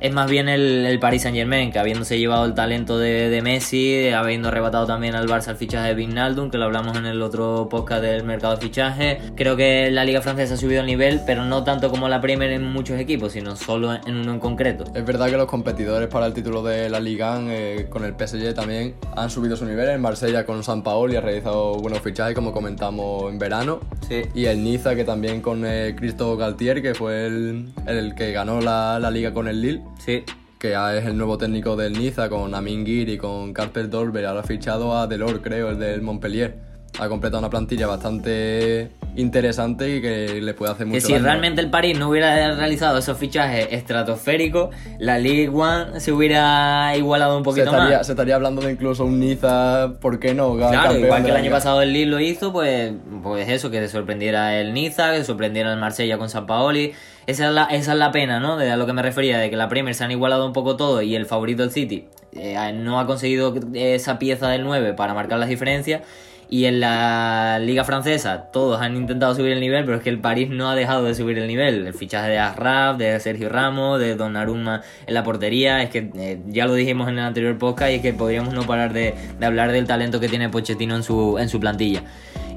es 0.00 0.12
más 0.12 0.30
bien 0.30 0.48
el, 0.48 0.86
el, 0.86 0.98
Paris 0.98 1.22
Saint 1.22 1.36
Germain, 1.36 1.70
que 1.70 1.78
habiéndose 1.78 2.18
llevado 2.18 2.44
el 2.46 2.54
talento 2.54 2.98
de, 2.98 3.28
de, 3.28 3.42
Messi, 3.42 4.08
habiendo 4.10 4.48
arrebatado 4.48 4.86
también 4.86 5.14
al 5.14 5.28
Barça 5.28 5.50
el 5.50 5.56
fichaje 5.56 5.88
de 5.88 5.94
Vignaldum, 5.94 6.50
que 6.50 6.58
lo 6.58 6.64
hablamos 6.64 6.96
en 6.96 7.06
el 7.06 7.20
otro 7.22 7.68
podcast 7.68 8.02
del 8.02 8.24
mercado 8.24 8.56
de 8.56 8.62
fichaje. 8.62 9.18
Creo 9.36 9.56
que 9.56 9.90
la 9.90 10.04
Liga 10.04 10.22
Francesa 10.22 10.54
ha 10.54 10.56
subido 10.56 10.80
el 10.80 10.86
nivel, 10.86 11.20
pero 11.26 11.44
no 11.44 11.64
tanto 11.64 11.90
como 11.90 12.08
la 12.08 12.20
Premier 12.20 12.50
en 12.50 12.64
muchos 12.64 12.98
equipos, 12.98 13.32
sino 13.32 13.56
solo 13.56 13.94
en 13.94 14.16
uno 14.16 14.32
en 14.32 14.40
concreto. 14.40 14.84
Es 14.94 15.04
verdad 15.04 15.28
que 15.28 15.36
los 15.36 15.46
competidores 15.46 16.08
para 16.08 16.26
el 16.26 16.32
título 16.32 16.62
de 16.62 16.88
la 16.88 17.00
Liga, 17.00 17.38
eh, 17.48 17.86
con 17.90 18.04
el 18.04 18.14
PSG 18.14 18.54
también, 18.54 18.94
han 19.16 19.28
subido 19.28 19.56
su 19.56 19.66
nivel. 19.66 19.88
En 19.90 20.00
Marsella 20.00 20.46
con 20.46 20.62
San 20.64 20.82
Paolo 20.82 21.12
y 21.12 21.16
ha 21.16 21.20
realizado 21.20 21.74
buenos 21.74 22.00
fichajes, 22.00 22.34
como 22.34 22.52
comentamos 22.52 23.30
en 23.30 23.38
verano. 23.38 23.80
Sí. 24.08 24.22
Y 24.34 24.46
el 24.46 24.64
Niza, 24.64 24.94
que 24.94 25.04
también 25.04 25.42
con 25.42 25.64
eh, 25.66 25.94
Cristo 25.96 26.36
Galtier, 26.36 26.80
que 26.80 26.94
fue 26.94 27.26
el, 27.26 27.68
el 27.86 28.14
que 28.14 28.32
ganó 28.32 28.60
la, 28.60 28.98
la 28.98 29.10
Liga 29.10 29.32
con 29.32 29.46
el 29.48 29.60
Lille. 29.60 29.82
Sí. 30.04 30.24
Que 30.58 30.72
es 30.72 31.06
el 31.06 31.16
nuevo 31.16 31.38
técnico 31.38 31.76
del 31.76 31.94
Niza 31.94 32.28
con 32.28 32.54
Amin 32.54 32.84
y 32.86 33.16
con 33.16 33.54
Carper 33.54 33.88
Dolber. 33.88 34.26
Ahora 34.26 34.40
ha 34.40 34.44
fichado 34.44 34.96
a 34.96 35.06
Delors, 35.06 35.40
creo, 35.42 35.70
el 35.70 35.78
del 35.78 36.02
Montpellier 36.02 36.70
ha 36.98 37.08
completado 37.08 37.38
una 37.38 37.50
plantilla 37.50 37.86
bastante 37.86 38.90
interesante 39.16 39.96
y 39.96 40.00
que 40.00 40.40
le 40.40 40.54
puede 40.54 40.72
hacer 40.72 40.86
mucho 40.86 40.96
Que 40.96 41.00
si 41.00 41.18
realmente 41.18 41.60
el 41.60 41.70
París 41.70 41.98
no 41.98 42.08
hubiera 42.08 42.54
realizado 42.54 42.98
esos 42.98 43.18
fichajes 43.18 43.68
estratosféricos, 43.70 44.74
la 44.98 45.18
Ligue 45.18 45.48
One 45.48 46.00
se 46.00 46.12
hubiera 46.12 46.96
igualado 46.96 47.36
un 47.36 47.42
poquito 47.42 47.72
más. 47.72 48.06
Se 48.06 48.12
estaría 48.12 48.34
hablando 48.34 48.62
de 48.62 48.72
incluso 48.72 49.04
un 49.04 49.20
Niza, 49.20 49.94
¿por 50.00 50.18
qué 50.18 50.34
no? 50.34 50.56
Claro, 50.56 50.98
igual 50.98 51.22
que 51.24 51.30
el 51.30 51.36
año 51.36 51.50
pasado 51.50 51.82
el 51.82 51.92
Lille 51.92 52.06
lo 52.06 52.20
hizo, 52.20 52.52
pues, 52.52 52.92
pues 53.22 53.48
eso, 53.48 53.70
que 53.70 53.86
sorprendiera 53.88 54.58
el 54.58 54.72
Niza, 54.72 55.12
que 55.12 55.24
sorprendiera 55.24 55.72
el 55.72 55.78
Marsella 55.78 56.18
con 56.18 56.28
San 56.28 56.46
Paoli. 56.46 56.92
Esa 57.26 57.48
es, 57.48 57.52
la, 57.52 57.64
esa 57.64 57.92
es 57.92 57.98
la 57.98 58.10
pena, 58.10 58.40
¿no? 58.40 58.56
De 58.56 58.70
a 58.70 58.76
lo 58.76 58.86
que 58.86 58.92
me 58.92 59.02
refería, 59.02 59.38
de 59.38 59.50
que 59.50 59.56
la 59.56 59.68
Premier 59.68 59.94
se 59.94 60.02
han 60.02 60.10
igualado 60.10 60.46
un 60.46 60.52
poco 60.52 60.76
todo 60.76 61.02
y 61.02 61.14
el 61.14 61.26
favorito 61.26 61.62
el 61.62 61.70
City 61.70 62.06
eh, 62.32 62.56
no 62.74 62.98
ha 62.98 63.06
conseguido 63.06 63.54
esa 63.74 64.18
pieza 64.18 64.48
del 64.48 64.64
9 64.64 64.94
para 64.94 65.14
marcar 65.14 65.38
las 65.38 65.48
diferencias 65.48 66.02
y 66.50 66.64
en 66.64 66.80
la 66.80 67.60
liga 67.60 67.84
francesa 67.84 68.50
todos 68.52 68.80
han 68.80 68.96
intentado 68.96 69.34
subir 69.36 69.52
el 69.52 69.60
nivel, 69.60 69.84
pero 69.84 69.98
es 69.98 70.02
que 70.02 70.10
el 70.10 70.18
París 70.18 70.50
no 70.50 70.68
ha 70.68 70.74
dejado 70.74 71.04
de 71.04 71.14
subir 71.14 71.38
el 71.38 71.46
nivel. 71.46 71.86
El 71.86 71.94
fichaje 71.94 72.28
de 72.28 72.38
Arraf, 72.38 72.98
de 72.98 73.18
Sergio 73.20 73.48
Ramos, 73.48 74.00
de 74.00 74.16
Donnarumma 74.16 74.82
en 75.06 75.14
la 75.14 75.22
portería, 75.22 75.80
es 75.80 75.90
que 75.90 76.10
eh, 76.16 76.40
ya 76.48 76.66
lo 76.66 76.74
dijimos 76.74 77.08
en 77.08 77.18
el 77.18 77.24
anterior 77.24 77.56
podcast 77.56 77.92
y 77.92 77.94
es 77.94 78.02
que 78.02 78.12
podríamos 78.12 78.52
no 78.52 78.64
parar 78.64 78.92
de, 78.92 79.14
de 79.38 79.46
hablar 79.46 79.70
del 79.70 79.86
talento 79.86 80.18
que 80.18 80.28
tiene 80.28 80.48
Pochettino 80.48 80.96
en 80.96 81.04
su, 81.04 81.38
en 81.38 81.48
su 81.48 81.60
plantilla. 81.60 82.02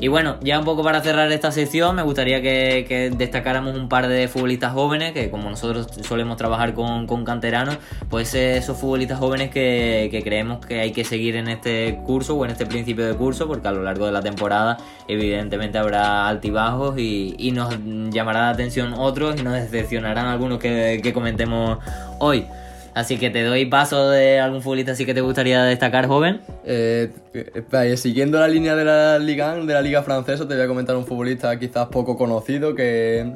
Y 0.04 0.10
bueno, 0.10 0.36
ya 0.42 0.60
un 0.60 0.66
poco 0.66 0.84
para 0.84 1.00
cerrar 1.00 1.32
esta 1.32 1.54
sección, 1.54 1.96
me 1.96 2.02
gustaría 2.02 2.42
que, 2.42 3.10
destacáramos 3.16 3.78
un 3.78 3.88
par 3.88 4.10
de 4.10 4.28
futbolistas 4.28 4.74
jóvenes, 4.74 5.13
que 5.13 5.30
como 5.30 5.50
nosotros 5.50 5.88
solemos 6.02 6.36
trabajar 6.36 6.74
con, 6.74 7.24
canteranos, 7.24 7.78
pues 8.10 8.34
esos 8.34 8.78
futbolistas 8.78 9.18
jóvenes 9.18 9.50
que, 9.50 10.20
creemos 10.22 10.66
que 10.66 10.82
hay 10.82 10.92
que 10.92 11.06
seguir 11.06 11.38
en 11.38 11.48
este 11.48 12.02
curso 12.06 12.36
o 12.36 12.44
en 12.44 12.52
este 12.52 12.66
principio 12.66 13.06
de 13.08 13.13
curso, 13.13 13.48
porque 13.48 13.66
a 13.70 13.72
lo 13.72 13.82
largo 13.82 14.06
de 14.06 14.12
la 14.12 14.22
temporada 14.22 14.78
evidentemente 15.08 15.78
habrá 15.78 16.28
altibajos 16.28 17.00
y, 17.00 17.54
nos 17.54 17.74
llamará 18.12 18.42
la 18.42 18.50
atención 18.50 18.92
otros 18.92 19.39
y 19.39 19.44
nos 19.44 19.54
decepcionarán 19.54 20.26
algunos 20.26 20.60
que 20.60 21.12
comentemos 21.13 21.78
hoy. 22.20 22.46
Así 22.95 23.17
que 23.17 23.29
te 23.29 23.43
doy 23.43 23.65
paso 23.65 24.10
de 24.10 24.39
algún 24.39 24.62
futbolista 24.62 24.91
así 24.91 25.06
que 25.06 25.13
te 25.13 25.21
gustaría 25.21 25.63
destacar, 25.63 26.08
joven. 26.08 26.41
Eh, 26.63 27.12
eh, 27.34 27.97
siguiendo 27.97 28.39
la 28.39 28.47
línea 28.47 28.75
de 28.75 28.86
la 28.86 29.17
Liga 29.19 29.56
de 29.56 29.73
la 29.73 29.82
Liga 29.82 30.03
Francesa, 30.03 30.47
te 30.47 30.53
voy 30.53 30.63
a 30.63 30.67
comentar 30.67 30.95
un 30.95 31.06
futbolista 31.06 31.58
quizás 31.58 31.88
poco 31.88 32.17
conocido 32.17 32.75
que... 32.75 33.34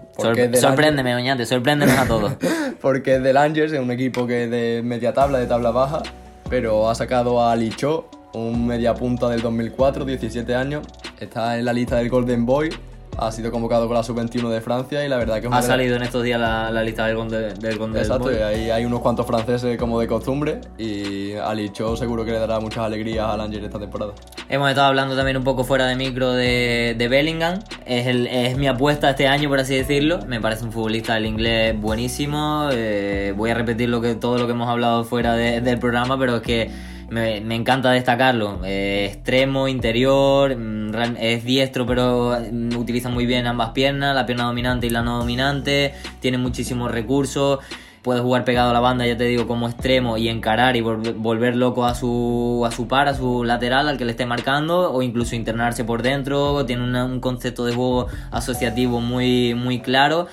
sorpréndeme, 0.53 1.15
Oñate, 1.15 1.45
sorpréndeme 1.45 1.93
a 1.93 2.07
todos. 2.07 2.33
porque 2.81 3.15
es 3.15 3.23
del 3.23 3.37
Angers, 3.37 3.73
es 3.73 3.79
un 3.79 3.91
equipo 3.91 4.27
que 4.27 4.43
es 4.43 4.51
de 4.51 4.81
media 4.83 5.13
tabla, 5.13 5.39
de 5.39 5.47
tabla 5.47 5.71
baja, 5.71 6.03
pero 6.49 6.89
ha 6.89 6.95
sacado 6.95 7.43
a 7.43 7.55
Lichot, 7.55 8.05
un 8.33 8.67
media 8.67 8.93
punta 8.93 9.27
del 9.29 9.41
2004, 9.41 10.05
17 10.05 10.53
años. 10.53 10.85
Está 11.19 11.57
en 11.57 11.65
la 11.65 11.73
lista 11.73 11.97
del 11.97 12.09
Golden 12.09 12.45
Boy 12.45 12.69
ha 13.17 13.32
sido 13.32 13.51
convocado 13.51 13.88
con 13.88 13.95
la 13.95 14.03
sub-21 14.03 14.49
de 14.49 14.62
Francia 14.62 15.03
y 15.06 15.10
la 15.10 15.17
verdad 15.17 15.41
que 15.41 15.47
Ha 15.51 15.62
salido 15.62 15.95
en 15.95 16.03
estos 16.03 16.23
días 16.23 16.39
la, 16.39 16.84
lista 16.84 17.06
del 17.06 17.15
Gondel. 17.15 17.58
Del 17.58 17.77
Exacto, 17.95 18.32
y 18.32 18.36
ahí 18.36 18.69
hay 18.69 18.86
unos 18.86 19.01
cuantos 19.01 19.25
franceses 19.25 19.77
como 19.77 19.99
de 19.99 20.08
costumbre 20.08 20.62
y 20.77 21.34
Alicho 21.34 21.95
seguro 21.95 22.23
que 22.23 22.32
le 22.32 22.39
dará 22.39 22.60
muchas 22.60 22.86
alegrías 22.86 23.27
al 23.27 23.41
Angel 23.41 23.63
esta 23.63 23.80
temporada. 23.80 24.13
Hemos 24.49 24.69
estado 24.69 24.88
hablando 24.88 25.15
también 25.15 25.38
un 25.38 25.43
poco 25.43 25.63
fuera 25.63 25.88
de 25.88 25.95
micro 25.95 26.34
de, 26.34 26.95
de 26.97 27.08
Bellingham. 27.08 27.60
Es, 27.86 28.08
el, 28.08 28.27
es 28.27 28.58
mi 28.58 28.67
apuesta 28.67 29.10
este 29.10 29.27
año, 29.27 29.49
por 29.49 29.60
así 29.60 29.75
decirlo. 29.75 30.19
Me 30.27 30.39
parece 30.39 30.63
un 30.63 30.71
futbolista 30.71 31.15
del 31.15 31.25
inglés 31.25 31.80
buenísimo. 31.80 32.69
Eh, 32.71 33.34
voy 33.36 33.49
a 33.49 33.53
repetir 33.56 33.89
lo 33.89 33.99
que, 34.01 34.15
todo 34.15 34.38
lo 34.38 34.45
que 34.45 34.53
hemos 34.53 34.69
hablado 34.69 35.03
fuera 35.03 35.34
del 35.34 35.80
programa, 35.80 36.17
pero 36.17 36.38
es 36.38 36.41
que 36.41 36.96
me, 37.09 37.55
encanta 37.55 37.91
destacarlo. 37.91 38.61
Eh, 38.65 39.09
extremo, 39.11 39.67
interior, 39.67 40.55
mm, 40.55 40.95
es 41.19 41.43
diestro 41.43 41.85
pero 41.85 42.37
mm, 42.51 42.75
utiliza 42.75 43.09
muy 43.09 43.25
bien 43.25 43.47
ambas 43.47 43.69
piernas, 43.71 44.15
la 44.15 44.25
pierna 44.25 44.45
dominante 44.45 44.87
y 44.87 44.89
la 44.89 45.01
no 45.01 45.19
dominante, 45.19 45.93
tiene 46.19 46.37
muchísimos 46.37 46.91
recursos. 46.91 47.59
Puede 48.01 48.21
jugar 48.21 48.45
pegado 48.45 48.69
a 48.69 48.73
la 48.73 48.79
banda, 48.79 49.05
ya 49.05 49.17
te 49.17 49.25
digo, 49.25 49.47
como 49.47 49.67
extremo 49.67 50.17
y 50.17 50.29
encarar 50.29 50.77
y 50.77 50.81
volver 50.81 51.57
loco 51.57 51.85
a 51.85 51.93
su, 51.93 52.63
a 52.65 52.71
su 52.71 52.87
par, 52.87 53.09
a 53.09 53.13
su 53.13 53.43
lateral, 53.43 53.89
al 53.89 53.97
que 53.97 54.05
le 54.05 54.11
esté 54.11 54.25
marcando, 54.25 54.93
o 54.93 55.01
incluso 55.01 55.35
internarse 55.35 55.83
por 55.83 56.03
dentro. 56.03 56.65
Tiene 56.65 57.03
un 57.03 57.19
concepto 57.19 57.65
de 57.65 57.73
juego 57.73 58.07
asociativo 58.31 59.01
muy, 59.01 59.55
muy 59.55 59.81
claro. 59.81 60.27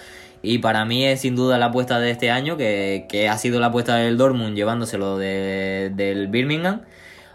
Y 0.45 0.59
para 0.59 0.85
mí 0.85 1.07
es 1.07 1.23
sin 1.23 1.37
duda 1.37 1.57
la 1.57 1.67
apuesta 1.67 1.99
de 1.99 2.11
este 2.11 2.31
año, 2.31 2.59
que, 2.59 3.29
ha 3.31 3.39
sido 3.39 3.61
la 3.61 3.69
apuesta 3.69 3.97
del 3.97 4.19
Dortmund 4.19 4.55
llevándoselo 4.55 5.17
del 5.17 6.29
Birmingham 6.29 6.83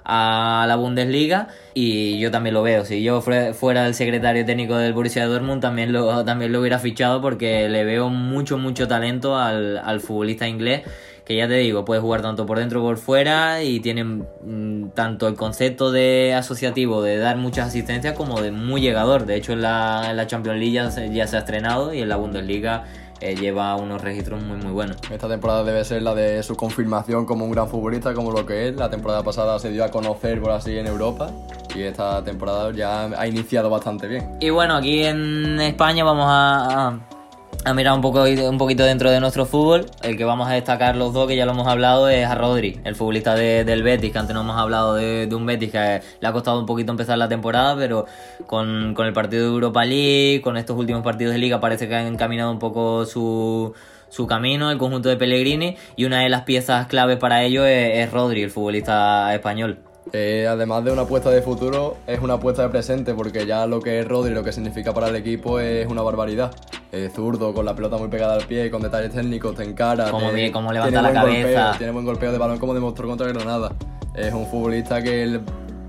a 0.05 0.65
la 0.67 0.75
Bundesliga 0.75 1.47
y 1.73 2.19
yo 2.19 2.29
también 2.29 2.53
lo 2.53 2.61
veo. 2.61 2.85
Si 2.85 3.03
yo 3.03 3.21
fuera 3.21 3.87
el 3.87 3.95
secretario 3.95 4.45
técnico 4.45 4.77
del 4.77 4.93
Borussia 4.93 5.25
Dortmund 5.25 5.61
también 5.61 5.91
lo, 5.91 6.23
también 6.23 6.51
lo 6.51 6.59
hubiera 6.59 6.79
fichado 6.79 7.19
porque 7.21 7.67
le 7.67 7.83
veo 7.83 8.09
mucho, 8.09 8.57
mucho 8.57 8.87
talento 8.87 9.37
al, 9.37 9.77
al 9.77 10.01
futbolista 10.01 10.47
inglés 10.47 10.83
que 11.29 11.35
ya 11.35 11.47
te 11.47 11.57
digo, 11.57 11.85
puede 11.85 12.01
jugar 12.01 12.23
tanto 12.23 12.47
por 12.47 12.57
dentro 12.57 12.79
como 12.79 12.89
por 12.89 12.97
fuera 12.97 13.61
y 13.61 13.81
tiene 13.81 14.03
mm, 14.03 14.89
tanto 14.95 15.27
el 15.27 15.35
concepto 15.35 15.91
de 15.91 16.33
asociativo 16.33 17.03
de 17.03 17.19
dar 17.19 17.37
muchas 17.37 17.67
asistencias 17.67 18.15
como 18.15 18.41
de 18.41 18.51
muy 18.51 18.81
llegador. 18.81 19.27
De 19.27 19.35
hecho, 19.35 19.53
en 19.53 19.61
la, 19.61 20.07
en 20.09 20.17
la 20.17 20.25
Champions 20.25 20.57
League 20.57 20.73
ya 20.73 20.89
se, 20.89 21.13
ya 21.13 21.27
se 21.27 21.35
ha 21.35 21.41
estrenado 21.41 21.93
y 21.93 22.01
en 22.01 22.09
la 22.09 22.15
Bundesliga 22.15 22.85
eh, 23.21 23.35
lleva 23.35 23.75
unos 23.75 24.01
registros 24.01 24.41
muy 24.41 24.57
muy 24.57 24.71
buenos. 24.71 24.97
Esta 25.11 25.27
temporada 25.27 25.63
debe 25.63 25.85
ser 25.85 26.01
la 26.01 26.15
de 26.15 26.41
su 26.41 26.55
confirmación 26.55 27.27
como 27.27 27.45
un 27.45 27.51
gran 27.51 27.67
futbolista, 27.67 28.15
como 28.15 28.31
lo 28.31 28.47
que 28.47 28.69
es. 28.69 28.75
La 28.75 28.89
temporada 28.89 29.21
pasada 29.21 29.59
se 29.59 29.69
dio 29.69 29.83
a 29.83 29.91
conocer 29.91 30.41
por 30.41 30.49
así 30.49 30.79
en 30.79 30.87
Europa 30.87 31.29
y 31.75 31.83
esta 31.83 32.23
temporada 32.23 32.71
ya 32.71 33.03
ha 33.05 33.27
iniciado 33.27 33.69
bastante 33.69 34.07
bien. 34.07 34.37
Y 34.39 34.49
bueno, 34.49 34.77
aquí 34.77 35.03
en 35.03 35.59
España 35.59 36.03
vamos 36.03 36.25
a, 36.27 36.97
a- 37.65 37.73
mirar 37.73 37.93
un, 37.93 38.01
poco, 38.01 38.23
un 38.23 38.57
poquito 38.57 38.83
dentro 38.83 39.11
de 39.11 39.19
nuestro 39.19 39.45
fútbol. 39.45 39.85
El 40.01 40.17
que 40.17 40.25
vamos 40.25 40.47
a 40.49 40.53
destacar 40.53 40.95
los 40.95 41.13
dos, 41.13 41.27
que 41.27 41.35
ya 41.35 41.45
lo 41.45 41.51
hemos 41.51 41.67
hablado, 41.67 42.09
es 42.09 42.25
a 42.25 42.35
Rodri, 42.35 42.79
el 42.83 42.95
futbolista 42.95 43.35
de- 43.35 43.63
del 43.63 43.83
Betis, 43.83 44.11
que 44.11 44.17
antes 44.17 44.33
no 44.33 44.41
hemos 44.41 44.57
hablado 44.57 44.95
de, 44.95 45.27
de 45.27 45.35
un 45.35 45.45
Betis 45.45 45.71
que 45.71 46.01
le 46.19 46.27
ha 46.27 46.31
costado 46.31 46.59
un 46.59 46.65
poquito 46.65 46.91
empezar 46.91 47.17
la 47.17 47.27
temporada, 47.29 47.75
pero 47.75 48.05
con, 48.47 48.93
con 48.93 49.05
el 49.07 49.13
partido 49.13 49.43
de 49.43 49.49
Europa 49.49 49.85
League, 49.85 50.41
con 50.41 50.57
estos 50.57 50.77
últimos 50.77 51.03
partidos 51.03 51.33
de 51.33 51.39
liga, 51.39 51.59
parece 51.59 51.87
que 51.87 51.95
han 51.95 52.07
encaminado 52.07 52.51
un 52.51 52.59
poco 52.59 53.05
su, 53.05 53.73
su 54.09 54.25
camino, 54.27 54.71
el 54.71 54.77
conjunto 54.77 55.09
de 55.09 55.17
Pellegrini, 55.17 55.75
y 55.95 56.05
una 56.05 56.21
de 56.21 56.29
las 56.29 56.43
piezas 56.43 56.87
claves 56.87 57.17
para 57.17 57.43
ello 57.43 57.65
es, 57.65 57.97
es 57.99 58.11
Rodri, 58.11 58.43
el 58.43 58.51
futbolista 58.51 59.33
español. 59.33 59.79
Eh, 60.13 60.47
además 60.49 60.83
de 60.83 60.91
una 60.91 61.03
apuesta 61.03 61.29
de 61.29 61.41
futuro, 61.41 61.97
es 62.07 62.19
una 62.19 62.35
apuesta 62.35 62.63
de 62.63 62.69
presente, 62.69 63.13
porque 63.13 63.45
ya 63.45 63.65
lo 63.67 63.79
que 63.79 63.99
es 63.99 64.07
Rodri, 64.07 64.33
lo 64.33 64.43
que 64.43 64.51
significa 64.51 64.93
para 64.93 65.07
el 65.09 65.15
equipo 65.15 65.59
es 65.59 65.87
una 65.87 66.01
barbaridad. 66.01 66.51
Eh, 66.91 67.09
zurdo, 67.13 67.53
con 67.53 67.65
la 67.65 67.75
pelota 67.75 67.97
muy 67.97 68.07
pegada 68.07 68.33
al 68.33 68.45
pie, 68.45 68.71
con 68.71 68.81
detalles 68.81 69.11
técnicos, 69.13 69.55
te 69.55 69.63
encara. 69.63 70.09
Como 70.09 70.29
te- 70.29 70.35
bien, 70.35 70.51
como 70.51 70.73
levanta 70.73 71.01
la 71.03 71.13
cabeza. 71.13 71.41
golpeo, 71.63 71.77
tiene 71.77 71.93
buen 71.93 72.05
golpeo 72.05 72.31
de 72.31 72.37
balón, 72.39 72.57
como 72.57 72.73
demostró 72.73 73.07
contra 73.07 73.27
Granada. 73.27 73.71
Es 74.15 74.33
un 74.33 74.47
futbolista 74.47 75.01
que, 75.03 75.21
el- 75.23 75.41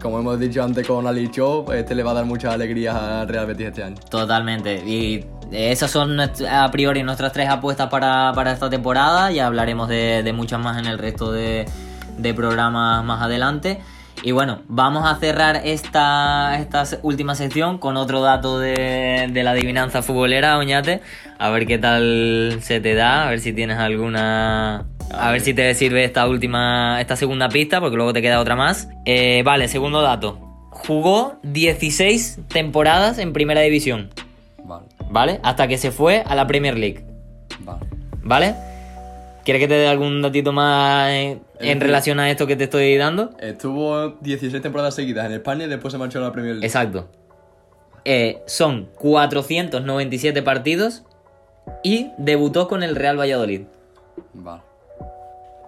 como 0.02 0.18
hemos 0.18 0.38
dicho 0.38 0.62
antes 0.62 0.86
con 0.86 1.06
Ali 1.06 1.30
Chop, 1.30 1.70
este 1.72 1.94
le 1.94 2.02
va 2.02 2.10
a 2.10 2.14
dar 2.14 2.24
muchas 2.26 2.52
alegrías 2.52 2.94
al 2.94 3.28
Real 3.28 3.46
Betis 3.46 3.68
este 3.68 3.82
año. 3.82 3.96
Totalmente. 4.10 4.76
Y 4.86 5.24
esas 5.50 5.90
son 5.90 6.18
a 6.20 6.70
priori 6.70 7.02
nuestras 7.02 7.32
tres 7.32 7.48
apuestas 7.48 7.88
para, 7.88 8.32
para 8.34 8.52
esta 8.52 8.68
temporada. 8.70 9.30
Ya 9.32 9.46
hablaremos 9.46 9.88
de, 9.88 10.22
de 10.22 10.32
muchas 10.34 10.60
más 10.60 10.78
en 10.78 10.86
el 10.86 10.98
resto 10.98 11.32
de, 11.32 11.66
de 12.18 12.34
programas 12.34 13.02
más 13.04 13.22
adelante. 13.22 13.80
Y 14.22 14.32
bueno, 14.32 14.62
vamos 14.68 15.06
a 15.06 15.16
cerrar 15.16 15.62
esta, 15.64 16.58
esta 16.58 16.84
última 17.02 17.34
sección 17.34 17.78
con 17.78 17.96
otro 17.96 18.20
dato 18.20 18.58
de, 18.58 19.28
de 19.32 19.42
la 19.42 19.52
adivinanza 19.52 20.02
futbolera, 20.02 20.58
Oñate. 20.58 21.00
A 21.38 21.48
ver 21.48 21.66
qué 21.66 21.78
tal 21.78 22.58
se 22.60 22.80
te 22.80 22.94
da, 22.94 23.26
a 23.26 23.30
ver 23.30 23.40
si 23.40 23.52
tienes 23.52 23.78
alguna... 23.78 24.86
A 25.12 25.30
ver 25.32 25.40
si 25.40 25.54
te 25.54 25.74
sirve 25.74 26.04
esta 26.04 26.28
última, 26.28 27.00
esta 27.00 27.16
segunda 27.16 27.48
pista, 27.48 27.80
porque 27.80 27.96
luego 27.96 28.12
te 28.12 28.22
queda 28.22 28.40
otra 28.40 28.54
más. 28.54 28.88
Eh, 29.06 29.42
vale, 29.44 29.66
segundo 29.66 30.02
dato. 30.02 30.38
Jugó 30.70 31.40
16 31.42 32.40
temporadas 32.48 33.18
en 33.18 33.32
primera 33.32 33.62
división. 33.62 34.10
Vale, 34.62 34.86
¿vale? 35.08 35.40
Hasta 35.42 35.66
que 35.66 35.78
se 35.78 35.90
fue 35.90 36.22
a 36.24 36.34
la 36.36 36.46
Premier 36.46 36.78
League, 36.78 37.04
vale. 37.60 37.86
¿vale? 38.22 38.54
¿Quieres 39.44 39.62
que 39.62 39.68
te 39.68 39.74
dé 39.74 39.88
algún 39.88 40.22
datito 40.22 40.52
más 40.52 41.10
en, 41.10 41.42
en 41.58 41.80
relación 41.80 42.20
a 42.20 42.30
esto 42.30 42.46
que 42.46 42.56
te 42.56 42.64
estoy 42.64 42.96
dando? 42.96 43.30
Estuvo 43.38 44.10
16 44.20 44.62
temporadas 44.62 44.94
seguidas 44.94 45.26
en 45.26 45.32
España 45.32 45.64
y 45.64 45.68
después 45.68 45.92
se 45.92 45.98
marchó 45.98 46.18
a 46.18 46.22
la 46.22 46.32
Premier 46.32 46.54
League. 46.54 46.66
Exacto. 46.66 47.08
Eh, 48.04 48.42
son 48.46 48.88
497 48.96 50.42
partidos 50.42 51.04
y 51.82 52.10
debutó 52.18 52.68
con 52.68 52.82
el 52.82 52.96
Real 52.96 53.18
Valladolid. 53.18 53.62
Vale. 54.34 54.69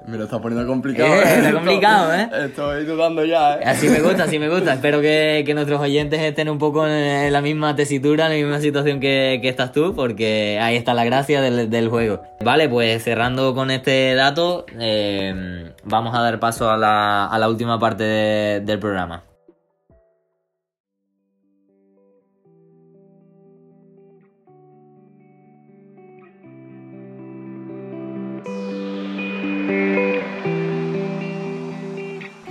Me 0.07 0.17
lo 0.19 0.25
está 0.25 0.41
poniendo 0.41 0.67
complicado. 0.67 1.13
Eh, 1.15 1.23
está 1.39 1.53
complicado, 1.53 2.13
¿eh? 2.15 2.29
Estoy 2.47 2.85
dudando 2.85 3.25
ya, 3.25 3.55
¿eh? 3.55 3.61
Así 3.65 3.89
me 3.89 4.01
gusta, 4.01 4.25
así 4.25 4.39
me 4.39 4.49
gusta. 4.49 4.75
Espero 4.75 5.01
que, 5.01 5.43
que 5.47 5.55
nuestros 5.55 5.81
oyentes 5.81 6.21
estén 6.21 6.49
un 6.49 6.59
poco 6.59 6.87
en 6.87 7.33
la 7.33 7.41
misma 7.41 7.77
tesitura, 7.77 8.27
en 8.27 8.33
la 8.33 8.47
misma 8.47 8.61
situación 8.61 8.99
que, 9.01 9.39
que 9.41 9.49
estás 9.49 9.71
tú, 9.73 9.95
porque 9.95 10.59
ahí 10.61 10.77
está 10.77 10.93
la 10.95 11.05
gracia 11.05 11.41
del, 11.41 11.71
del 11.71 11.89
juego. 11.89 12.23
Vale, 12.41 12.69
pues 12.69 13.03
cerrando 13.05 13.55
con 13.55 13.71
este 13.71 14.15
dato, 14.15 14.67
eh, 14.81 15.71
vamos 15.85 16.15
a 16.17 16.21
dar 16.23 16.41
paso 16.41 16.71
a 16.71 16.77
la, 16.77 17.27
a 17.27 17.39
la 17.39 17.49
última 17.49 17.79
parte 17.79 18.03
de- 18.05 18.61
del 18.61 18.79
programa. 18.79 19.23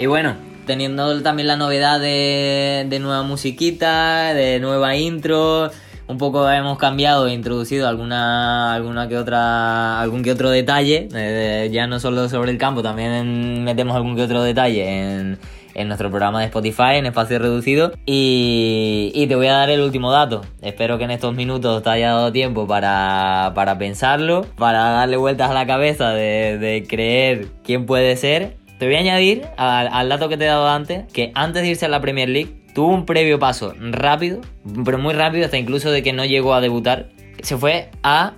Y 0.01 0.07
bueno, 0.07 0.33
teniendo 0.65 1.21
también 1.21 1.47
la 1.47 1.57
novedad 1.57 1.99
de, 1.99 2.87
de 2.89 2.99
nueva 2.99 3.21
musiquita, 3.21 4.33
de 4.33 4.59
nueva 4.59 4.95
intro, 4.95 5.69
un 6.07 6.17
poco 6.17 6.49
hemos 6.49 6.79
cambiado 6.79 7.27
e 7.27 7.33
introducido 7.33 7.87
alguna, 7.87 8.73
alguna 8.73 9.07
que 9.07 9.15
otra, 9.15 10.01
algún 10.01 10.23
que 10.23 10.31
otro 10.31 10.49
detalle, 10.49 11.07
eh, 11.13 11.69
ya 11.71 11.85
no 11.85 11.99
solo 11.99 12.27
sobre 12.29 12.49
el 12.49 12.57
campo, 12.57 12.81
también 12.81 13.63
metemos 13.63 13.95
algún 13.95 14.15
que 14.15 14.23
otro 14.23 14.41
detalle 14.41 15.37
en, 15.75 15.87
nuestro 15.87 16.09
programa 16.09 16.39
de 16.39 16.45
Spotify, 16.47 16.95
en 16.95 17.05
espacio 17.05 17.37
reducido. 17.37 17.91
Y, 18.07 19.25
te 19.27 19.35
voy 19.35 19.47
a 19.47 19.53
dar 19.53 19.69
el 19.69 19.81
último 19.81 20.11
dato. 20.11 20.41
Espero 20.63 20.97
que 20.97 21.03
en 21.03 21.11
estos 21.11 21.35
minutos 21.35 21.83
te 21.83 21.91
haya 21.91 22.13
dado 22.13 22.31
tiempo 22.31 22.65
para, 22.65 23.51
para 23.53 23.77
pensarlo, 23.77 24.47
para 24.57 24.79
darle 24.79 25.17
vueltas 25.17 25.51
a 25.51 25.53
la 25.53 25.67
cabeza 25.67 26.09
de 26.09 26.85
creer 26.89 27.49
quién 27.63 27.85
puede 27.85 28.17
ser. 28.17 28.60
Te 28.81 28.87
voy 28.87 28.95
a 28.95 28.99
añadir 29.01 29.45
al, 29.57 29.89
al 29.93 30.09
dato 30.09 30.27
que 30.27 30.37
te 30.37 30.45
he 30.45 30.47
dado 30.47 30.67
antes, 30.67 31.03
que 31.13 31.31
antes 31.35 31.61
de 31.61 31.67
irse 31.67 31.85
a 31.85 31.87
la 31.87 32.01
Premier 32.01 32.27
League, 32.27 32.63
tuvo 32.73 32.87
un 32.87 33.05
previo 33.05 33.37
paso 33.37 33.75
rápido, 33.79 34.41
pero 34.83 34.97
muy 34.97 35.13
rápido, 35.13 35.45
hasta 35.45 35.59
incluso 35.59 35.91
de 35.91 36.01
que 36.01 36.13
no 36.13 36.25
llegó 36.25 36.55
a 36.55 36.61
debutar. 36.61 37.09
Se 37.43 37.57
fue 37.57 37.91
a 38.01 38.33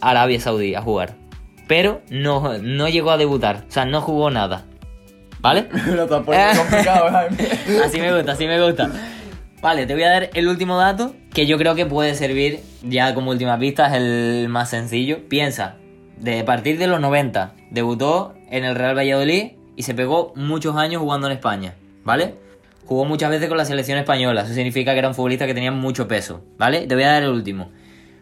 Arabia 0.00 0.40
Saudí 0.40 0.74
a 0.74 0.82
jugar. 0.82 1.14
Pero 1.68 2.02
no, 2.10 2.58
no 2.58 2.88
llegó 2.88 3.12
a 3.12 3.16
debutar, 3.16 3.66
o 3.68 3.70
sea, 3.70 3.84
no 3.84 4.00
jugó 4.00 4.28
nada. 4.28 4.64
¿Vale? 5.38 5.68
Lo 5.86 6.08
complicado. 6.08 7.06
Así 7.84 8.00
me 8.00 8.12
gusta, 8.12 8.32
así 8.32 8.48
me 8.48 8.60
gusta. 8.60 8.90
Vale, 9.62 9.86
te 9.86 9.94
voy 9.94 10.02
a 10.02 10.10
dar 10.10 10.30
el 10.34 10.48
último 10.48 10.78
dato 10.78 11.14
que 11.32 11.46
yo 11.46 11.56
creo 11.58 11.76
que 11.76 11.86
puede 11.86 12.16
servir 12.16 12.58
ya 12.82 13.14
como 13.14 13.30
última 13.30 13.56
pista, 13.56 13.86
es 13.86 14.02
el 14.02 14.48
más 14.48 14.68
sencillo. 14.68 15.28
Piensa, 15.28 15.76
de 16.16 16.42
partir 16.42 16.76
de 16.76 16.88
los 16.88 17.00
90, 17.00 17.54
debutó 17.70 18.34
en 18.50 18.64
el 18.64 18.74
Real 18.74 18.98
Valladolid 18.98 19.59
y 19.80 19.82
se 19.82 19.94
pegó 19.94 20.34
muchos 20.36 20.76
años 20.76 21.00
jugando 21.00 21.26
en 21.26 21.32
España, 21.32 21.74
¿vale? 22.04 22.34
Jugó 22.84 23.06
muchas 23.06 23.30
veces 23.30 23.48
con 23.48 23.56
la 23.56 23.64
selección 23.64 23.96
española, 23.96 24.42
eso 24.42 24.52
significa 24.52 24.92
que 24.92 24.98
era 24.98 25.08
un 25.08 25.14
futbolista 25.14 25.46
que 25.46 25.54
tenía 25.54 25.72
mucho 25.72 26.06
peso, 26.06 26.42
¿vale? 26.58 26.86
Te 26.86 26.94
voy 26.94 27.04
a 27.04 27.12
dar 27.12 27.22
el 27.22 27.30
último. 27.30 27.70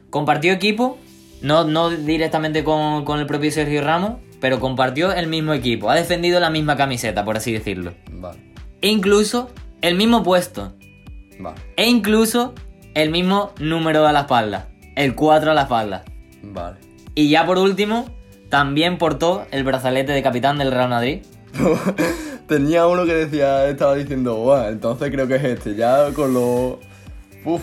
Compartió 0.09 0.53
equipo, 0.53 0.99
no, 1.43 1.65
no 1.65 1.91
directamente 1.91 2.63
con, 2.63 3.05
con 3.05 3.19
el 3.19 3.27
propio 3.27 3.51
Sergio 3.51 3.83
Ramos, 3.83 4.21
pero 4.41 4.61
compartió 4.61 5.13
el 5.13 5.27
mismo 5.27 5.53
equipo, 5.53 5.91
ha 5.91 5.97
defendido 5.97 6.39
la 6.39 6.49
misma 6.51 6.77
camiseta, 6.77 7.25
por 7.25 7.37
así 7.37 7.53
decirlo. 7.53 7.95
Vale, 8.13 8.39
E 8.81 8.89
incluso 8.89 9.51
el 9.83 9.97
mismo 9.97 10.23
puesto. 10.23 10.75
vale, 11.41 11.61
E 11.77 11.89
incluso 11.89 12.55
el 12.95 13.11
mismo 13.11 13.53
número 13.59 14.07
a 14.07 14.13
la 14.13 14.21
espalda. 14.21 14.69
El 14.95 15.17
4 15.17 15.51
a 15.51 15.55
la 15.55 15.63
espalda. 15.63 16.05
vale. 16.43 16.77
Y 17.17 17.31
ya 17.31 17.45
por 17.47 17.59
último, 17.59 18.07
también 18.49 18.97
portó 18.97 19.45
el 19.51 19.65
brazalete 19.65 20.13
de 20.13 20.23
capitán 20.23 20.59
del 20.59 20.71
Real 20.71 20.89
Madrid. 20.89 21.23
Tenía 22.47 22.87
uno 22.87 23.05
que 23.05 23.15
decía, 23.15 23.67
estaba 23.69 23.95
diciendo, 23.95 24.37
"Buah, 24.37 24.69
entonces 24.69 25.11
creo 25.11 25.27
que 25.27 25.37
es 25.37 25.45
este. 25.45 25.75
Ya 25.75 26.11
con 26.15 26.33
lo. 26.33 26.81
Uf, 27.45 27.63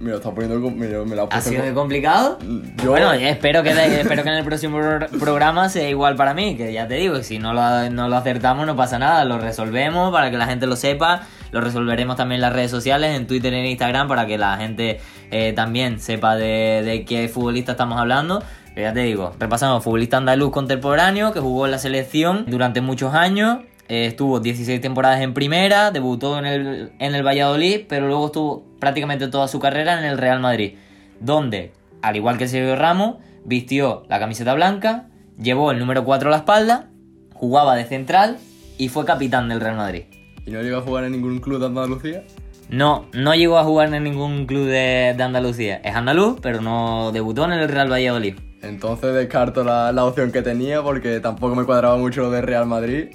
me 0.00 0.10
lo 0.10 0.16
está 0.16 0.30
poniendo. 0.32 0.58
Me, 0.70 0.88
lo- 0.88 1.04
me 1.04 1.14
lo 1.16 1.22
ha 1.22 1.24
¿Ha 1.26 1.28
puesto 1.28 1.50
sido 1.50 1.60
con- 1.60 1.66
muy 1.70 1.74
complicado? 1.74 2.38
Yo- 2.82 2.90
Bueno, 2.90 3.12
espero 3.12 3.62
que, 3.62 3.70
espero 4.00 4.22
que 4.22 4.28
en 4.30 4.36
el 4.36 4.44
próximo 4.44 4.78
pro- 4.80 5.06
programa 5.18 5.68
sea 5.68 5.88
igual 5.88 6.16
para 6.16 6.32
mí, 6.34 6.56
que 6.56 6.72
ya 6.72 6.88
te 6.88 6.94
digo, 6.94 7.22
si 7.22 7.38
no 7.38 7.52
lo, 7.52 7.90
no 7.90 8.08
lo 8.08 8.16
acertamos 8.16 8.66
no 8.66 8.74
pasa 8.74 8.98
nada, 8.98 9.24
lo 9.24 9.38
resolvemos 9.38 10.12
para 10.12 10.30
que 10.30 10.38
la 10.38 10.46
gente 10.46 10.66
lo 10.66 10.76
sepa, 10.76 11.22
lo 11.50 11.60
resolveremos 11.60 12.16
también 12.16 12.36
en 12.36 12.42
las 12.42 12.52
redes 12.54 12.70
sociales, 12.70 13.14
en 13.16 13.26
Twitter 13.26 13.52
y 13.52 13.56
en 13.58 13.66
Instagram, 13.66 14.08
para 14.08 14.26
que 14.26 14.38
la 14.38 14.56
gente 14.56 15.00
eh, 15.30 15.52
también 15.54 16.00
sepa 16.00 16.36
de, 16.36 16.82
de 16.84 17.04
qué 17.04 17.28
futbolista 17.28 17.72
estamos 17.72 17.98
hablando. 18.00 18.42
Pero 18.74 18.88
ya 18.88 18.94
te 18.94 19.00
digo, 19.00 19.32
repasamos, 19.38 19.84
futbolista 19.84 20.16
andaluz 20.16 20.50
contemporáneo 20.50 21.32
que 21.32 21.40
jugó 21.40 21.66
en 21.66 21.72
la 21.72 21.78
selección 21.78 22.44
durante 22.46 22.80
muchos 22.80 23.14
años, 23.14 23.58
eh, 23.88 24.06
estuvo 24.06 24.40
16 24.40 24.80
temporadas 24.80 25.20
en 25.20 25.34
primera, 25.34 25.90
debutó 25.90 26.38
en 26.38 26.46
el, 26.46 26.92
en 26.98 27.14
el 27.14 27.26
Valladolid, 27.26 27.82
pero 27.88 28.06
luego 28.06 28.26
estuvo 28.26 28.64
prácticamente 28.78 29.28
toda 29.28 29.48
su 29.48 29.60
carrera 29.60 29.98
en 29.98 30.04
el 30.04 30.16
Real 30.16 30.40
Madrid, 30.40 30.76
donde, 31.20 31.72
al 32.00 32.16
igual 32.16 32.38
que 32.38 32.48
Sergio 32.48 32.76
Ramos, 32.76 33.16
vistió 33.44 34.04
la 34.08 34.18
camiseta 34.18 34.54
blanca, 34.54 35.08
llevó 35.38 35.72
el 35.72 35.78
número 35.78 36.04
4 36.04 36.28
a 36.28 36.30
la 36.30 36.38
espalda, 36.38 36.88
jugaba 37.34 37.74
de 37.74 37.84
central 37.84 38.38
y 38.78 38.88
fue 38.88 39.04
capitán 39.04 39.50
del 39.50 39.60
Real 39.60 39.76
Madrid. 39.76 40.04
¿Y 40.46 40.50
no 40.50 40.62
llegó 40.62 40.78
a 40.78 40.82
jugar 40.82 41.04
en 41.04 41.12
ningún 41.12 41.40
club 41.40 41.60
de 41.60 41.66
Andalucía? 41.66 42.24
No, 42.70 43.06
no 43.12 43.34
llegó 43.34 43.58
a 43.58 43.64
jugar 43.64 43.92
en 43.92 44.04
ningún 44.04 44.46
club 44.46 44.66
de, 44.66 45.14
de 45.14 45.22
Andalucía. 45.22 45.76
Es 45.84 45.94
andaluz, 45.94 46.38
pero 46.40 46.62
no 46.62 47.12
debutó 47.12 47.44
en 47.44 47.52
el 47.52 47.68
Real 47.68 47.92
Valladolid. 47.92 48.36
Entonces 48.62 49.12
descarto 49.14 49.64
la, 49.64 49.92
la 49.92 50.04
opción 50.04 50.30
que 50.32 50.42
tenía 50.42 50.82
porque 50.82 51.20
tampoco 51.20 51.54
me 51.54 51.64
cuadraba 51.64 51.96
mucho 51.96 52.22
lo 52.22 52.30
de 52.30 52.42
Real 52.42 52.66
Madrid. 52.66 53.06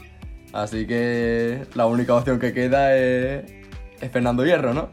Así 0.53 0.85
que 0.87 1.61
la 1.75 1.85
única 1.85 2.13
opción 2.15 2.39
que 2.39 2.53
queda 2.53 2.95
es, 2.95 3.43
es 4.01 4.11
Fernando 4.11 4.45
Hierro, 4.45 4.73
¿no? 4.73 4.89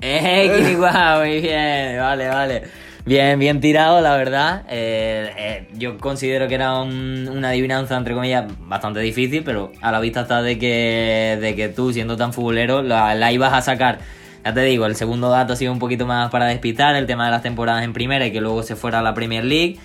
¡Eh, 0.00 0.50
qué 0.58 0.74
guau! 0.76 1.20
Muy 1.20 1.40
bien, 1.40 1.98
vale, 1.98 2.28
vale. 2.28 2.62
Bien, 3.06 3.38
bien 3.38 3.60
tirado, 3.60 4.00
la 4.00 4.16
verdad. 4.16 4.62
Eh, 4.68 5.30
eh, 5.36 5.68
yo 5.74 5.98
considero 5.98 6.48
que 6.48 6.54
era 6.54 6.80
un- 6.80 7.28
una 7.28 7.50
adivinanza, 7.50 7.96
entre 7.96 8.14
comillas, 8.14 8.46
bastante 8.60 9.00
difícil, 9.00 9.42
pero 9.44 9.72
a 9.82 9.92
la 9.92 10.00
vista 10.00 10.22
está 10.22 10.40
de 10.42 10.58
que, 10.58 11.36
de 11.40 11.54
que 11.54 11.68
tú, 11.68 11.92
siendo 11.92 12.16
tan 12.16 12.32
futbolero, 12.32 12.82
la, 12.82 13.14
la 13.14 13.30
ibas 13.32 13.52
a 13.52 13.60
sacar. 13.60 13.98
Ya 14.44 14.52
te 14.52 14.60
digo, 14.62 14.84
el 14.86 14.94
segundo 14.94 15.30
dato 15.30 15.54
ha 15.54 15.56
sido 15.56 15.72
un 15.72 15.78
poquito 15.78 16.06
más 16.06 16.30
para 16.30 16.46
despistar, 16.46 16.96
el 16.96 17.06
tema 17.06 17.24
de 17.24 17.30
las 17.30 17.42
temporadas 17.42 17.82
en 17.82 17.92
primera 17.94 18.26
y 18.26 18.32
que 18.32 18.40
luego 18.40 18.62
se 18.62 18.76
fuera 18.76 18.98
a 18.98 19.02
la 19.02 19.14
Premier 19.14 19.44
League. 19.44 19.78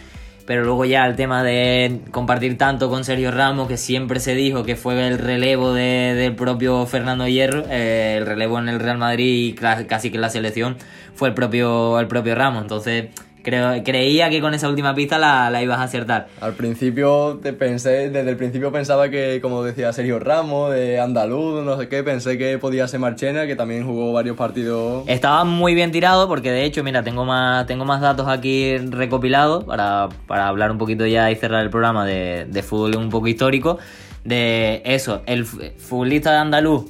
Pero 0.45 0.63
luego 0.63 0.83
ya 0.83 1.05
el 1.05 1.15
tema 1.15 1.43
de 1.43 2.01
compartir 2.11 2.57
tanto 2.57 2.89
con 2.89 3.03
Sergio 3.03 3.29
Ramos, 3.31 3.67
que 3.67 3.77
siempre 3.77 4.19
se 4.19 4.33
dijo 4.33 4.63
que 4.63 4.75
fue 4.75 5.07
el 5.07 5.19
relevo 5.19 5.73
de- 5.73 6.15
del 6.15 6.35
propio 6.35 6.85
Fernando 6.87 7.27
Hierro, 7.27 7.65
eh, 7.69 8.15
el 8.17 8.25
relevo 8.25 8.57
en 8.57 8.67
el 8.67 8.79
Real 8.79 8.97
Madrid 8.97 9.49
y 9.49 9.53
casi 9.53 10.09
que 10.09 10.17
en 10.17 10.21
la 10.21 10.29
selección 10.29 10.75
fue 11.13 11.29
el 11.29 11.35
propio, 11.35 11.99
el 11.99 12.07
propio 12.07 12.33
Ramos. 12.33 12.63
Entonces 12.63 13.09
creo, 13.43 13.84
creía 13.84 14.30
que 14.30 14.41
con 14.41 14.54
esa 14.54 14.67
última 14.69 14.93
pista 14.95 15.17
la, 15.17 15.49
la 15.49 15.62
ibas 15.63 15.80
a 15.80 15.84
acertar. 15.84 16.28
Al 16.41 16.54
principio 16.54 17.39
te 17.41 17.54
pensé, 17.54 18.10
desde 18.10 18.30
el 18.30 18.38
principio 18.38 18.71
pensaba 18.71 19.10
que, 19.10 19.39
como 19.41 19.63
decía 19.63 19.91
Sergio 19.93 20.19
Ramos, 20.19 20.71
de 20.73 20.99
andaluz, 20.99 21.63
no 21.63 21.78
sé 21.80 21.88
qué, 21.88 22.04
pensé 22.04 22.38
que 22.38 22.58
podía 22.58 22.88
ser 22.88 22.99
Marchena, 22.99 23.47
que 23.47 23.56
también 23.56 23.86
jugó 23.86 24.13
varios 24.13 24.38
partidos. 24.38 25.04
Estaba 25.08 25.43
muy 25.43 25.75
bien 25.75 25.91
tirado 25.91 26.28
porque 26.28 26.52
de 26.52 26.63
hecho, 26.65 26.84
mira, 26.84 27.04
tengo 27.04 27.25
más, 27.25 27.65
tengo 27.65 27.86
más 27.86 28.02
datos 28.02 28.28
aquí 28.28 28.78
recopilados 28.78 29.63
para, 29.63 30.10
para 30.28 30.47
hablar 30.47 30.71
un 30.71 30.78
poquito 30.78 31.06
ya 31.06 31.32
y 31.32 31.36
cerrar 31.36 31.63
el 31.63 31.69
programa 31.69 32.06
de, 32.06 32.45
de 32.49 32.63
fútbol 32.63 32.95
un 32.97 33.10
poco 33.10 33.28
histórico. 33.28 33.78
De 34.23 34.82
eso, 34.86 35.21
el 35.25 35.45
fu- 35.45 35.60
futbolista 35.78 36.32
de 36.32 36.38
andaluz 36.38 36.86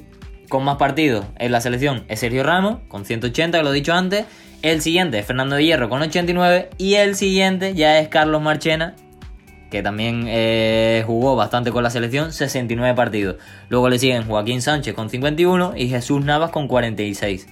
con 0.48 0.64
más 0.64 0.76
partidos 0.78 1.24
en 1.38 1.52
la 1.52 1.60
selección 1.60 2.02
es 2.08 2.18
Sergio 2.20 2.42
Ramos, 2.42 2.78
con 2.88 3.04
180, 3.04 3.58
que 3.58 3.64
lo 3.64 3.70
he 3.70 3.74
dicho 3.74 3.92
antes. 3.92 4.26
El 4.62 4.82
siguiente 4.82 5.18
es 5.18 5.26
Fernando 5.26 5.56
de 5.56 5.64
Hierro 5.64 5.88
con 5.88 6.02
89. 6.02 6.70
Y 6.76 6.94
el 6.94 7.16
siguiente 7.16 7.74
ya 7.74 7.98
es 7.98 8.08
Carlos 8.08 8.42
Marchena, 8.42 8.94
que 9.70 9.82
también 9.82 10.24
eh, 10.28 11.02
jugó 11.06 11.34
bastante 11.34 11.70
con 11.70 11.82
la 11.82 11.90
selección, 11.90 12.32
69 12.32 12.94
partidos. 12.94 13.36
Luego 13.70 13.88
le 13.88 13.98
siguen 13.98 14.24
Joaquín 14.24 14.60
Sánchez 14.60 14.94
con 14.94 15.08
51 15.08 15.74
y 15.76 15.88
Jesús 15.88 16.22
Navas 16.24 16.50
con 16.50 16.68
46. 16.68 17.48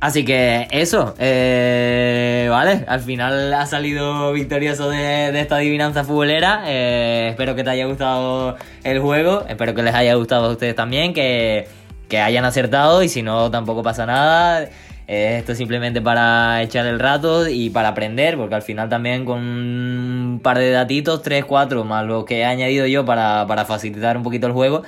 Así 0.00 0.24
que 0.24 0.68
eso, 0.70 1.14
eh, 1.18 2.46
vale, 2.50 2.84
al 2.86 3.00
final 3.00 3.52
ha 3.52 3.66
salido 3.66 4.32
victorioso 4.32 4.88
de, 4.88 5.38
esta 5.40 5.56
adivinanza 5.56 6.04
futbolera. 6.04 6.62
eh, 6.66 7.28
espero 7.30 7.56
que 7.56 7.64
te 7.64 7.70
haya 7.70 7.86
gustado 7.86 8.56
el 8.84 9.00
juego, 9.00 9.44
espero 9.48 9.74
que 9.74 9.82
les 9.82 9.94
haya 9.94 10.14
gustado 10.14 10.46
a 10.46 10.50
ustedes 10.52 10.76
también, 10.76 11.14
que, 11.14 11.66
que 12.08 12.20
hayan 12.20 12.44
acertado 12.44 13.02
y 13.02 13.08
si 13.08 13.22
no 13.22 13.50
tampoco 13.50 13.82
pasa 13.82 14.06
nada. 14.06 14.68
Esto 15.08 15.52
es 15.52 15.58
simplemente 15.58 16.02
para 16.02 16.62
echar 16.62 16.84
el 16.86 16.98
rato 16.98 17.48
y 17.48 17.70
para 17.70 17.88
aprender, 17.88 18.36
porque 18.36 18.54
al 18.54 18.60
final 18.60 18.90
también 18.90 19.24
con 19.24 19.38
un 19.38 20.40
par 20.42 20.58
de 20.58 20.70
datitos, 20.70 21.22
3, 21.22 21.46
4, 21.46 21.82
más 21.84 22.04
lo 22.04 22.26
que 22.26 22.40
he 22.40 22.44
añadido 22.44 22.86
yo 22.86 23.06
para, 23.06 23.46
para 23.46 23.64
facilitar 23.64 24.18
un 24.18 24.22
poquito 24.22 24.46
el 24.46 24.52
juego, 24.52 24.82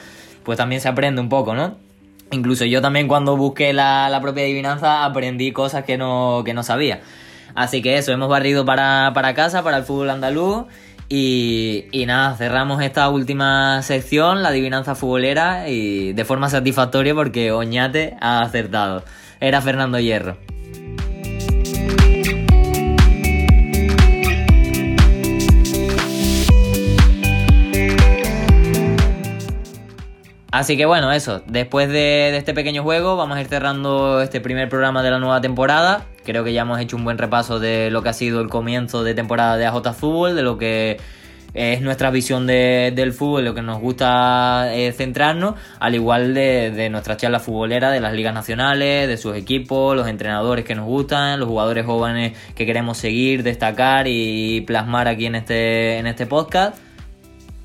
pues 0.45 0.59
también 0.59 0.83
se 0.83 0.89
aprende 0.89 1.23
un 1.23 1.31
poco, 1.31 1.55
¿no? 1.55 1.77
Incluso 2.33 2.67
yo 2.67 2.83
también 2.83 3.09
cuando 3.09 3.35
busqué 3.39 3.73
la, 3.73 4.11
la 4.11 4.21
propia 4.21 4.45
adivinanza 4.45 5.07
aprendí 5.07 5.53
cosas 5.53 5.85
que 5.85 5.97
no, 5.97 6.43
que 6.45 6.53
no 6.53 6.63
sabía. 6.63 7.01
Así 7.55 7.81
que 7.81 7.97
eso, 7.97 8.13
hemos 8.13 8.29
barrido 8.29 8.67
para, 8.67 9.13
para 9.15 9.33
casa, 9.33 9.63
para 9.63 9.79
el 9.79 9.85
fútbol 9.85 10.11
andaluz. 10.11 10.67
Y, 11.09 11.87
y 11.93 12.05
nada, 12.05 12.37
cerramos 12.37 12.83
esta 12.83 13.09
última 13.09 13.83
sección, 13.83 14.43
la 14.43 14.51
adivinanza 14.51 14.95
futbolera, 14.95 15.69
y 15.71 16.13
de 16.13 16.25
forma 16.27 16.51
satisfactoria 16.51 17.15
porque 17.15 17.53
Oñate 17.53 18.17
ha 18.21 18.43
acertado. 18.43 19.03
Era 19.41 19.63
Fernando 19.63 19.99
Hierro. 19.99 20.37
Así 30.53 30.77
que 30.77 30.85
bueno, 30.85 31.11
eso. 31.13 31.43
Después 31.47 31.89
de, 31.89 32.37
este 32.37 32.53
pequeño 32.53 32.83
juego, 32.83 33.17
vamos 33.17 33.39
a 33.39 33.41
ir 33.41 33.47
cerrando 33.47 34.21
este 34.21 34.43
primer 34.43 34.69
programa 34.69 35.03
de 35.03 35.11
la 35.11 35.19
nueva 35.19 35.41
temporada. 35.41 36.07
Creo 36.25 36.45
que 36.45 36.53
ya 36.53 36.63
hemos 36.63 36.79
hecho 36.81 36.97
un 36.97 37.05
buen 37.05 37.17
repaso 37.17 37.61
de 37.61 37.91
lo 37.91 38.03
que 38.03 38.11
ha 38.11 38.13
sido 38.13 38.41
el 38.41 38.49
comienzo 38.49 39.05
de 39.05 39.15
temporada 39.15 39.57
de 39.57 39.65
AJ 39.67 39.95
Fútbol, 39.95 40.37
de 40.37 40.43
lo 40.43 40.59
que 40.59 40.99
es 41.55 41.81
nuestra 41.83 42.11
visión 42.11 42.47
de- 42.47 42.93
del 42.95 43.13
fútbol, 43.13 43.45
lo 43.45 43.55
que 43.55 43.63
nos 43.63 43.81
gusta 43.81 44.75
eh, 44.75 44.93
centrarnos, 44.93 45.55
al 45.79 45.95
igual 45.95 46.35
de, 46.35 46.71
de 46.71 46.91
nuestra 46.91 47.17
charla 47.17 47.41
futbolera 47.41 47.91
de 47.91 48.01
las 48.01 48.13
ligas 48.13 48.33
nacionales, 48.35 49.09
de 49.09 49.17
sus 49.17 49.37
equipos, 49.37 49.97
los 49.97 50.07
entrenadores 50.09 50.65
que 50.65 50.75
nos 50.75 50.87
gustan, 50.87 51.41
los 51.41 51.49
jugadores 51.49 51.85
jóvenes 51.87 52.37
que 52.55 52.67
queremos 52.67 52.99
seguir, 52.99 53.43
destacar 53.43 54.07
y 54.09 54.63
plasmar 54.63 55.09
aquí 55.09 55.27
en 55.27 55.35
este, 55.35 55.99
en 55.99 56.07
este 56.07 56.27
podcast. 56.27 56.77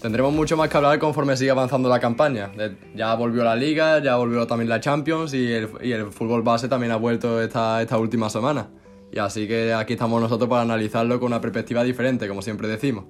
Tendremos 0.01 0.33
mucho 0.33 0.55
más 0.55 0.69
que 0.69 0.77
hablar 0.77 0.99
conforme 0.99 1.35
siga 1.35 1.53
avanzando 1.53 1.89
la 1.89 1.99
campaña. 1.99 2.51
Ya 2.95 3.15
volvió 3.15 3.43
la 3.43 3.55
Liga, 3.55 3.99
ya 4.03 4.17
volvió 4.17 4.45
también 4.45 4.69
la 4.69 4.79
Champions 4.79 5.33
y 5.33 5.51
el, 5.51 5.69
y 5.81 5.93
el 5.93 6.11
fútbol 6.11 6.43
base 6.43 6.67
también 6.67 6.91
ha 6.91 6.97
vuelto 6.97 7.41
esta, 7.41 7.81
esta 7.81 7.97
última 7.97 8.29
semana. 8.29 8.67
Y 9.11 9.17
así 9.17 9.47
que 9.47 9.73
aquí 9.73 9.93
estamos 9.93 10.21
nosotros 10.21 10.47
para 10.47 10.61
analizarlo 10.61 11.19
con 11.19 11.27
una 11.27 11.41
perspectiva 11.41 11.83
diferente, 11.83 12.27
como 12.27 12.43
siempre 12.43 12.67
decimos. 12.67 13.05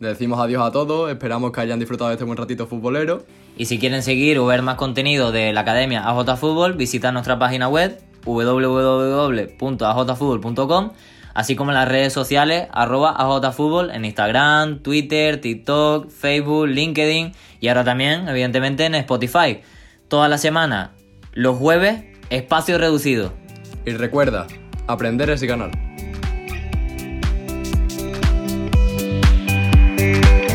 Le 0.00 0.08
decimos 0.08 0.38
adiós 0.38 0.64
a 0.64 0.70
todos, 0.70 1.10
esperamos 1.10 1.50
que 1.50 1.60
hayan 1.60 1.80
disfrutado 1.80 2.10
de 2.10 2.14
este 2.14 2.24
buen 2.24 2.36
ratito 2.36 2.68
futbolero. 2.68 3.24
Y 3.56 3.64
si 3.64 3.80
quieren 3.80 4.04
seguir 4.04 4.38
o 4.38 4.46
ver 4.46 4.62
más 4.62 4.76
contenido 4.76 5.32
de 5.32 5.52
la 5.52 5.62
Academia 5.62 6.08
AJ 6.08 6.36
Fútbol, 6.36 6.74
visita 6.74 7.10
nuestra 7.10 7.40
página 7.40 7.68
web 7.68 8.00
www.ajfutbol.com, 8.24 10.92
así 11.34 11.56
como 11.56 11.72
en 11.72 11.74
las 11.74 11.88
redes 11.88 12.12
sociales 12.12 12.68
arroba 12.70 13.10
AJFútbol 13.10 13.90
en 13.90 14.04
Instagram, 14.04 14.82
Twitter, 14.82 15.40
TikTok, 15.40 16.10
Facebook, 16.10 16.68
LinkedIn 16.68 17.32
y 17.60 17.68
ahora 17.68 17.82
también, 17.82 18.28
evidentemente, 18.28 18.84
en 18.84 18.94
Spotify. 18.94 19.62
Toda 20.06 20.28
la 20.28 20.38
semana, 20.38 20.92
los 21.32 21.56
jueves, 21.56 22.04
espacio 22.30 22.78
reducido. 22.78 23.32
Y 23.84 23.90
recuerda, 23.90 24.46
aprender 24.86 25.28
es 25.30 25.42
ganar. 25.42 25.87
Música 29.98 30.47